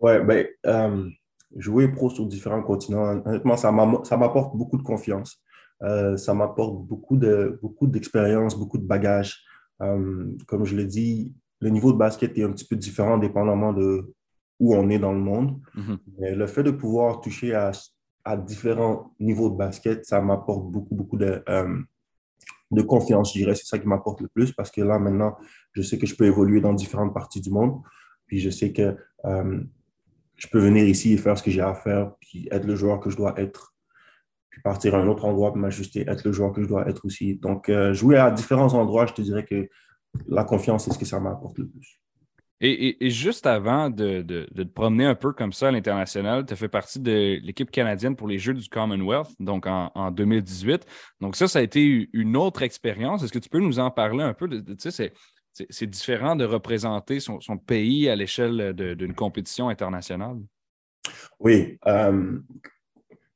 [0.00, 1.10] Oui, bien, euh,
[1.56, 5.42] jouer pro sur différents continents, honnêtement, ça m'apporte beaucoup de confiance.
[5.82, 9.42] Euh, ça m'apporte beaucoup de beaucoup d'expérience, beaucoup de bagages.
[9.82, 13.72] Euh, comme je l'ai dit, le niveau de basket est un petit peu différent dépendamment
[13.72, 14.12] de
[14.58, 15.58] où on est dans le monde.
[15.74, 15.98] Mm-hmm.
[16.18, 17.72] Mais le fait de pouvoir toucher à,
[18.24, 21.78] à différents niveaux de basket, ça m'apporte beaucoup, beaucoup de, euh,
[22.70, 23.54] de confiance, je dirais.
[23.54, 25.34] C'est ça qui m'apporte le plus parce que là, maintenant,
[25.72, 27.80] je sais que je peux évoluer dans différentes parties du monde.
[28.26, 28.96] Puis je sais que
[30.40, 33.00] je peux venir ici et faire ce que j'ai à faire, puis être le joueur
[33.00, 33.74] que je dois être
[34.50, 37.04] puis partir à un autre endroit, puis m'ajuster, être le joueur que je dois être
[37.04, 37.36] aussi.
[37.36, 39.68] Donc, euh, jouer à différents endroits, je te dirais que
[40.26, 42.00] la confiance, c'est ce que ça m'apporte le plus.
[42.62, 46.68] Et, juste avant de, te promener un peu comme ça à l'international, tu as fait
[46.68, 50.84] partie de l'équipe canadienne pour les Jeux du Commonwealth, donc en, 2018.
[51.22, 53.22] Donc ça, ça a été une autre expérience.
[53.22, 54.46] Est-ce que tu peux nous en parler un peu?
[54.46, 55.14] Tu sais,
[55.52, 60.36] c'est différent de représenter son, pays à l'échelle d'une compétition internationale?
[61.38, 61.78] Oui.
[61.86, 62.40] Euh,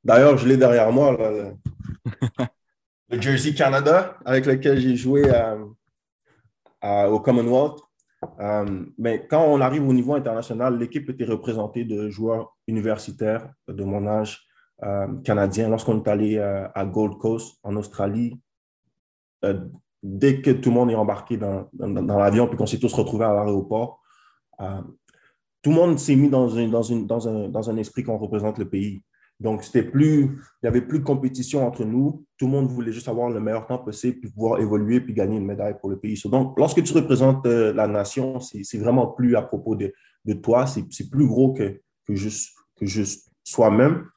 [0.05, 1.17] D'ailleurs, je l'ai derrière moi,
[3.09, 5.23] le, Jersey Canada, avec lequel j'ai joué
[6.83, 7.79] au Commonwealth.
[8.39, 13.83] Euh, mais quand on arrive au niveau international, l'équipe était représentée de joueurs universitaires de
[13.83, 14.45] mon âge
[14.83, 15.69] euh, canadien.
[15.69, 18.39] Lorsqu'on est allé euh, à Gold Coast, en Australie,
[20.01, 23.25] dès que tout le monde est embarqué dans, dans, l'avion puis qu'on s'est tous retrouvés
[23.25, 24.01] à l'aéroport,
[25.61, 28.57] tout le monde s'est mis dans, dans, une, dans, un, dans un esprit qu'on représente
[28.57, 29.03] le pays.
[29.39, 30.29] Donc, c'était plus, il
[30.63, 32.25] n'y avait plus de compétition entre nous.
[32.37, 35.37] Tout le monde voulait juste avoir le meilleur temps possible, puis pouvoir évoluer, puis gagner
[35.37, 36.21] une médaille pour le pays.
[36.25, 40.65] Donc, lorsque tu représentes euh, la nation, c'est vraiment plus à propos de, de toi,
[40.65, 44.07] c'est plus gros que, que juste, que juste soi-même.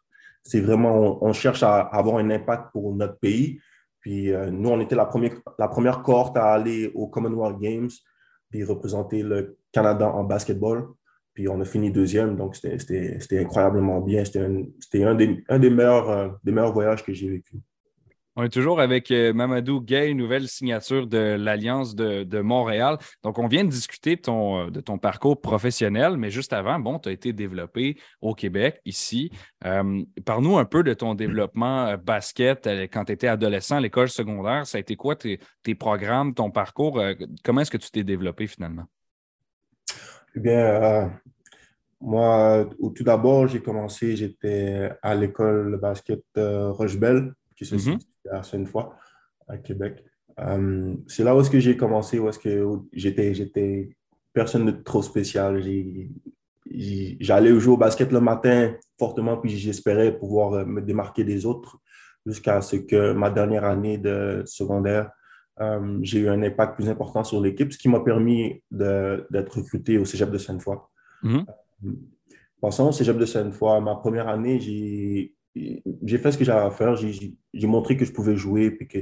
[0.44, 3.60] C'est vraiment, on, cherche à avoir un impact pour notre pays.
[4.00, 7.90] Puis euh, nous, on était la première, la première cohorte à aller au Commonwealth Games,
[8.50, 10.86] puis représenter le Canada en basketball.
[11.38, 14.24] Puis on a fini deuxième, donc c'était incroyablement bien.
[14.24, 14.40] C'était
[15.04, 17.58] un, euh, des meilleurs voyages que j'ai vécu.
[18.34, 22.98] On est toujours avec euh, Mamadou Gay, nouvelle signature de l'Alliance de, Montréal.
[23.22, 27.08] Donc, on vient de discuter de ton, euh, parcours professionnel, mais juste avant, bon, tu
[27.08, 29.30] as été développé au Québec, ici.
[29.60, 34.66] Parle-nous un peu de ton développement basket quand tu étais adolescent à l'école secondaire.
[34.66, 35.38] Ça a été quoi tes
[35.78, 37.00] programmes, ton parcours?
[37.44, 38.88] Comment est-ce que tu t'es développé finalement?
[40.36, 41.08] Eh bien, euh,
[42.00, 47.80] moi, tout d'abord, j'ai commencé, j'étais à l'école de basket euh, Rochebelle, qui se mhm.
[47.80, 48.90] situe à Sainte-Foy,
[49.48, 50.04] à Québec.
[50.38, 53.96] Euh, c'est là où est-ce que j'ai commencé, où est-ce que j'étais, j'étais
[54.32, 55.60] personne de trop spécial.
[56.70, 61.78] J'allais jouer au basket le matin fortement, puis j'espérais pouvoir me démarquer des autres
[62.26, 65.10] jusqu'à ce que ma dernière année de secondaire,
[65.60, 69.98] euh, j'ai eu un impact plus important sur l'équipe, ce qui m'a permis d'être recruté
[69.98, 70.78] au Cégep de Sainte-Foy.
[71.22, 71.40] Mm
[72.60, 76.96] Passant au Cégep de Sainte-Foy, ma première année, j'ai fait ce que j'avais à faire.
[76.96, 78.98] J'ai montré que je pouvais jouer puis que,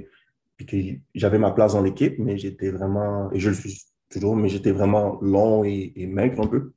[0.59, 0.77] puis que
[1.15, 3.81] j'avais ma place dans l'équipe, mais j'étais vraiment, et je le suis
[4.11, 6.73] toujours, mais j'étais vraiment long et, maigre un peu.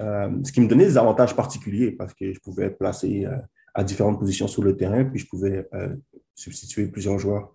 [0.00, 3.36] Euh, ce qui me donnait des avantages particuliers parce que je pouvais être placé euh,
[3.74, 5.68] à différentes positions sur le terrain, puis je pouvais
[6.34, 7.52] substituer plusieurs joueurs.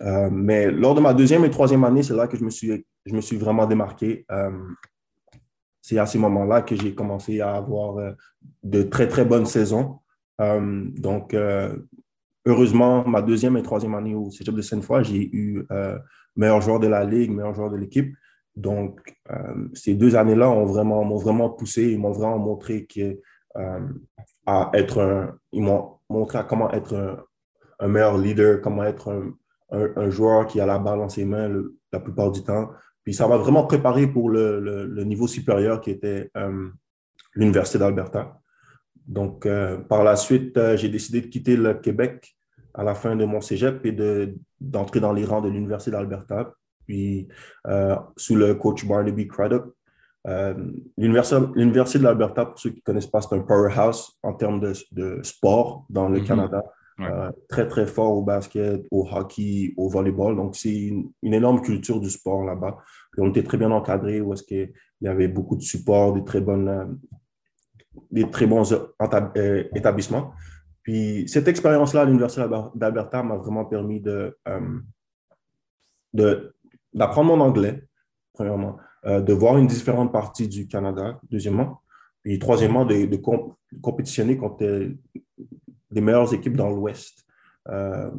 [0.00, 2.84] Euh, mais lors de ma deuxième et troisième année, c'est là que je me suis,
[3.04, 4.24] je me suis vraiment démarqué.
[4.30, 4.50] Euh,
[5.80, 8.12] c'est à ce moment-là que j'ai commencé à avoir euh,
[8.62, 9.98] de très, très bonnes saisons.
[10.38, 11.36] donc,
[12.46, 15.64] heureusement, ma deuxième et troisième année au Cégep de Sainte-Foy, j'ai eu
[16.34, 18.12] meilleur joueur de la ligue, meilleur joueur de l'équipe.
[18.56, 19.00] Donc,
[19.72, 23.20] ces deux années-là m'ont vraiment, vraiment poussé, ils m'ont vraiment montré que,
[24.46, 27.18] à être ils m'ont montré comment être un,
[27.78, 29.32] un, meilleur leader, comment être un,
[29.72, 31.50] un, joueur qui a la balle dans ses mains
[31.92, 32.70] la plupart du temps.
[33.04, 36.68] Puis ça m'a vraiment préparé pour le, niveau supérieur qui était euh,
[37.34, 38.38] l'Université d'Alberta.
[39.06, 42.36] Donc, euh, par la suite, euh, j'ai décidé de quitter le Québec
[42.74, 43.94] à la fin de mon cégep et
[44.60, 46.54] d'entrer dans les rangs de l'Université d'Alberta.
[46.86, 47.28] Puis,
[48.16, 49.74] sous le coach Barnaby Craddock,
[50.96, 55.20] L'Université de l'Alberta, pour ceux qui ne connaissent pas, c'est un powerhouse en termes de,
[55.22, 56.26] sport dans le mm-hmm.
[56.26, 56.62] Canada.
[57.00, 60.36] Euh, très, très fort au basket, au hockey, au volleyball.
[60.36, 62.76] Donc, c'est une, énorme culture du sport là-bas.
[63.18, 66.40] on était très bien encadrés où est-ce qu'il y avait beaucoup de support, des très,
[66.40, 66.84] bonnes, euh,
[68.10, 70.32] des très bons euh, établissements.
[70.82, 74.36] Puis cette expérience-là à l'Université d'Alberta m'a vraiment permis de,
[76.92, 77.84] d'apprendre mon anglais,
[78.32, 81.82] premièrement, de voir une différente partie du Canada, deuxièmement,
[82.24, 83.16] puis troisièmement, de, de
[83.80, 84.88] compétitionner contre
[85.92, 87.24] des meilleures équipes dans l'Ouest.
[87.68, 88.10] Euh,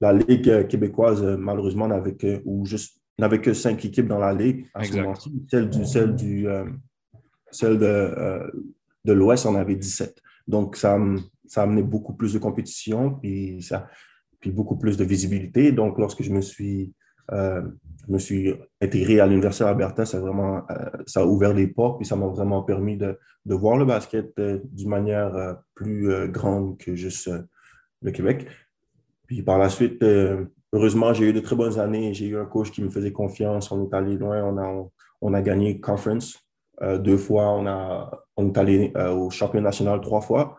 [0.00, 4.66] la Ligue québécoise, malheureusement, n'avait que, ou juste, n'avait que cinq équipes dans la Ligue
[4.74, 5.44] à ce moment-ci.
[5.50, 6.64] Celle, du, celle, du, euh,
[7.50, 8.50] celle de, euh,
[9.04, 10.20] de l'Ouest en avait 17.
[10.46, 10.98] Donc, ça,
[11.46, 13.88] ça a amené beaucoup plus de compétition, puis, ça,
[14.40, 15.72] puis beaucoup plus de visibilité.
[15.72, 16.92] Donc, lorsque je me suis
[17.32, 17.62] euh,
[18.06, 21.98] je me suis intégré à l'Université d'Alberta, ça, vraiment, euh, ça a ouvert les portes,
[21.98, 26.78] puis ça m'a vraiment permis de, de, voir le basket euh, d'une manière plus grande
[26.78, 27.30] que juste
[28.02, 28.46] le Québec.
[29.26, 30.02] Puis par la suite,
[30.72, 32.14] heureusement, j'ai eu de très bonnes années.
[32.14, 33.70] J'ai eu un coach qui me faisait confiance.
[33.70, 34.42] On est allé loin.
[34.42, 34.88] On a,
[35.20, 36.38] on a gagné conference
[36.80, 37.50] deux fois.
[37.50, 40.58] On, a, on est allé au championnat national trois fois.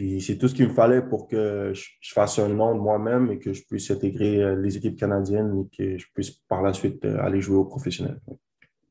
[0.00, 3.30] Puis c'est tout ce qu'il me fallait pour que je, fasse un nom de moi-même
[3.32, 6.72] et que je puisse intégrer euh, les équipes canadiennes et que je puisse par la
[6.72, 8.18] suite euh, aller jouer au professionnel.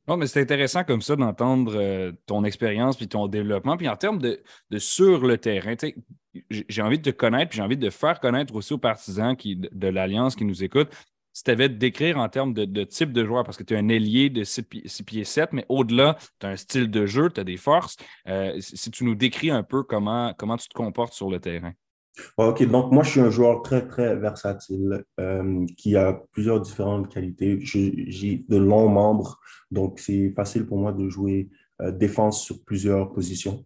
[0.07, 3.75] Non, mais c'est intéressant comme ça d'entendre euh, ton expérience puis ton développement.
[3.75, 4.39] Puis en termes de,
[4.77, 5.73] sur le terrain,
[6.51, 9.55] j'ai envie de te connaître, puis j'ai envie de faire connaître aussi aux partisans qui,
[9.55, 10.91] de l'Alliance qui nous écoutent
[11.33, 13.89] si tu avais décrire en termes de, type de joueur, parce que tu es un
[13.89, 14.63] ailier de 6
[15.05, 17.97] pieds, 7, mais au-delà, tu as un style de jeu, tu as des forces.
[18.27, 21.73] Euh, si tu nous décris un peu comment, tu te comportes sur le terrain.
[22.37, 27.07] OK, donc moi, je suis un joueur très, très versatile euh, qui a plusieurs différentes
[27.07, 27.59] qualités.
[27.61, 29.39] J'ai de longs membres,
[29.71, 31.49] donc c'est facile pour moi de jouer
[31.81, 33.65] euh, défense sur plusieurs positions.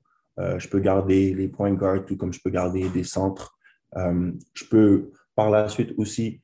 [0.58, 3.56] Je peux garder les points guard, tout comme je peux garder des centres.
[3.96, 6.42] je peux par la suite aussi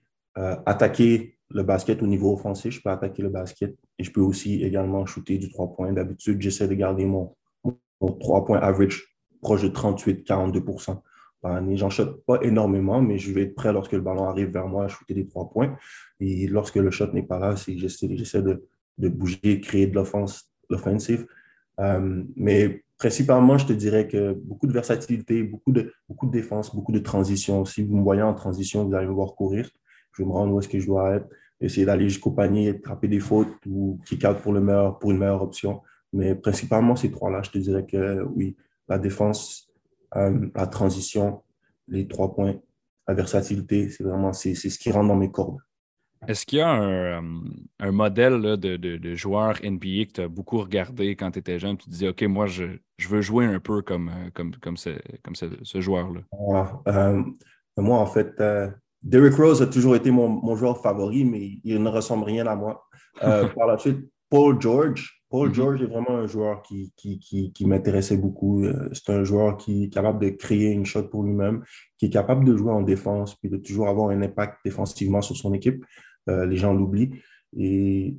[0.66, 2.74] attaquer le basket au niveau offensif.
[2.74, 5.92] Je peux attaquer le basket et je peux aussi également shooter du trois points.
[5.92, 7.36] D'habitude, j'essaie de garder mon,
[8.02, 11.02] mon 3 points average proche de 38-42%
[11.42, 11.78] par année.
[11.78, 14.86] J'en shot pas énormément, mais je vais être prêt lorsque le ballon arrive vers moi
[14.86, 15.78] à shooter des trois points.
[16.20, 18.66] Et lorsque le shot n'est pas là, j'essaie de,
[18.98, 21.26] de bouger, créer de l'offense, l'offensive.
[21.80, 26.76] Euh, mais principalement, je te dirais que beaucoup de versatilité, beaucoup de, beaucoup de défense,
[26.76, 27.64] beaucoup de transition.
[27.64, 29.70] Si vous me voyez en transition, vous allez me voir courir.
[30.20, 31.30] Je vais me rendre où est-ce que je dois être,
[31.62, 35.18] essayer d'aller jusqu'au panier, attraper des fautes ou kick out pour, le meilleur, pour une
[35.18, 35.82] meilleure option.
[36.12, 38.58] Mais principalement, ces trois-là, je te dirais que oui,
[38.90, 39.70] la défense,
[40.18, 41.42] euh, la transition,
[41.88, 42.56] les trois points,
[43.08, 45.60] la versatilité, c'est vraiment c'est, ce qui rentre dans mes cordes.
[46.28, 47.24] Est-ce qu'il y a un,
[47.82, 51.78] euh, modèle de, de, joueur NBA que tu as beaucoup regardé quand tu étais jeune?
[51.78, 52.66] Tu te dis, OK, moi, je,
[53.08, 54.90] veux jouer un peu comme, euh, comme, comme ce,
[55.24, 56.22] comme ce, joueur-là.
[57.78, 58.36] moi, en fait,
[59.02, 62.56] Derrick Rose a toujours été mon, mon, joueur favori, mais il ne ressemble rien à
[62.56, 62.86] moi.
[63.20, 65.54] par la suite, Paul George, Paul mhm.
[65.54, 68.64] George est vraiment un joueur qui, qui, qui, m'intéressait beaucoup.
[68.64, 71.64] Euh, c'est un joueur qui est capable de créer une shot pour lui-même,
[71.98, 75.36] qui est capable de jouer en défense, puis de toujours avoir un impact défensivement sur
[75.38, 75.84] son équipe.
[76.30, 77.12] Euh, les gens l'oublient.
[77.56, 78.18] Et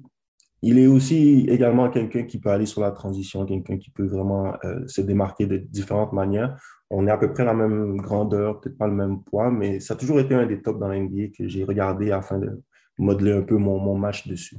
[0.62, 4.54] il est aussi également quelqu'un qui peut aller sur la transition, quelqu'un qui peut vraiment
[4.64, 6.60] euh, se démarquer de différentes manières.
[6.90, 9.94] On est à peu près la même grandeur, peut-être pas le même poids, mais ça
[9.94, 12.60] a toujours été un des tops dans la NBA que j'ai regardé afin de
[12.98, 14.56] modeler un peu mon, match dessus.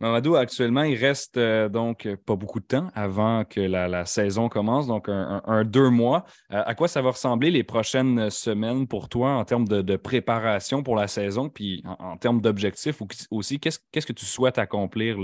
[0.00, 4.86] Mamadou, actuellement, il reste euh, donc pas beaucoup de temps avant que la, saison commence,
[4.86, 6.24] donc un, deux mois.
[6.52, 10.82] Euh, à quoi ça va ressembler les prochaines semaines pour toi en termes de, préparation
[10.82, 13.00] pour la saison, puis en, termes d'objectifs
[13.30, 13.58] aussi?
[13.58, 15.16] Qu'est-ce que tu souhaites accomplir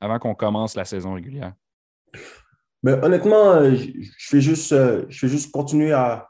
[0.00, 1.54] avant qu'on commence la saison régulière?
[2.86, 4.72] Mais honnêtement, euh, je fais juste,
[5.08, 6.28] je fais juste continuer à,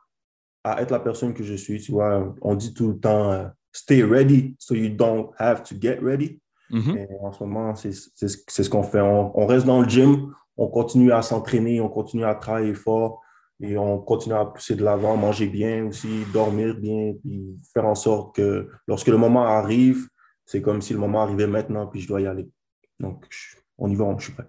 [0.65, 1.83] à, être la personne que je suis.
[1.83, 5.99] Tu vois, on dit tout le temps, stay ready so you don't have to get
[6.01, 6.41] ready.
[6.71, 7.09] Mm-hmm.
[7.23, 9.03] en ce moment, c'est ce qu'on fait.
[9.03, 13.21] On, reste dans le gym, on continue à s'entraîner, on continue à travailler fort
[13.61, 17.95] et on continue à pousser de l'avant, manger bien aussi, dormir bien, puis faire en
[17.95, 20.09] sorte que lorsque le moment arrive,
[20.47, 22.49] c'est comme si le moment arrivait maintenant, puis je dois y aller.
[22.99, 23.27] Donc,
[23.77, 24.49] on y va, je suis prêt.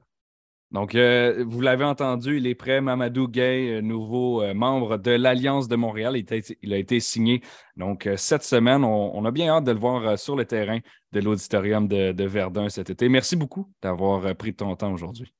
[0.72, 2.82] Donc, euh, vous l'avez entendu, il est prêt.
[2.82, 6.18] Mamadou Gay, euh, nouveau euh, membre de l'Alliance de Montréal.
[6.62, 7.42] Il, a été signé
[7.78, 8.84] donc cette semaine.
[8.84, 10.80] On, a bien hâte de le voir sur le terrain
[11.14, 13.08] de l'auditorium de, Verdun cet été.
[13.08, 15.34] Merci beaucoup d'avoir pris ton temps aujourd'hui.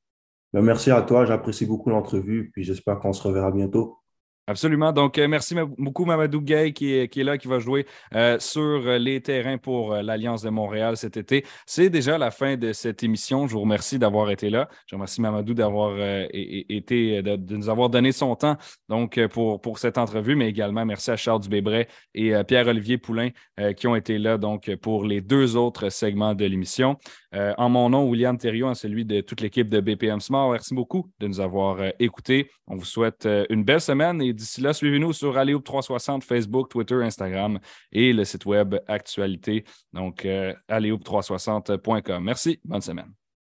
[0.54, 1.26] Ben, merci à toi.
[1.26, 2.50] J'apprécie beaucoup l'entrevue.
[2.54, 3.98] Puis j'espère qu'on se reverra bientôt.
[4.50, 4.94] Absolument.
[4.94, 7.86] Donc, euh, merci beaucoup, Mamadou Gay, qui est, là, qui va jouer
[8.16, 11.46] euh, sur les terrains pour euh, l'Alliance de Montréal cet été.
[11.66, 13.46] C'est déjà la fin de cette émission.
[13.46, 14.70] Je vous remercie d'avoir été là.
[14.86, 15.98] Je remercie Mamadou d'avoir
[16.32, 18.56] été, de, nous avoir donné son temps
[18.88, 23.32] donc, pour, pour cette entrevue, mais également merci à Charles Dubébret et Pierre-Olivier Poulain
[23.76, 26.98] qui ont été là donc, pour les deux autres segments de l'émission.
[27.58, 31.10] En mon nom, William Thériault, en celui de toute l'équipe de BPM Smart, merci beaucoup
[31.20, 32.50] de nous avoir écoutés.
[32.68, 37.60] On vous souhaite une belle semaine et d'ici là, suivez-nous sur Aléoupe360, Facebook, Twitter, Instagram
[37.92, 39.64] et le site web Actualité.
[39.94, 43.14] Donc, euh, 360com Merci, bonne semaine.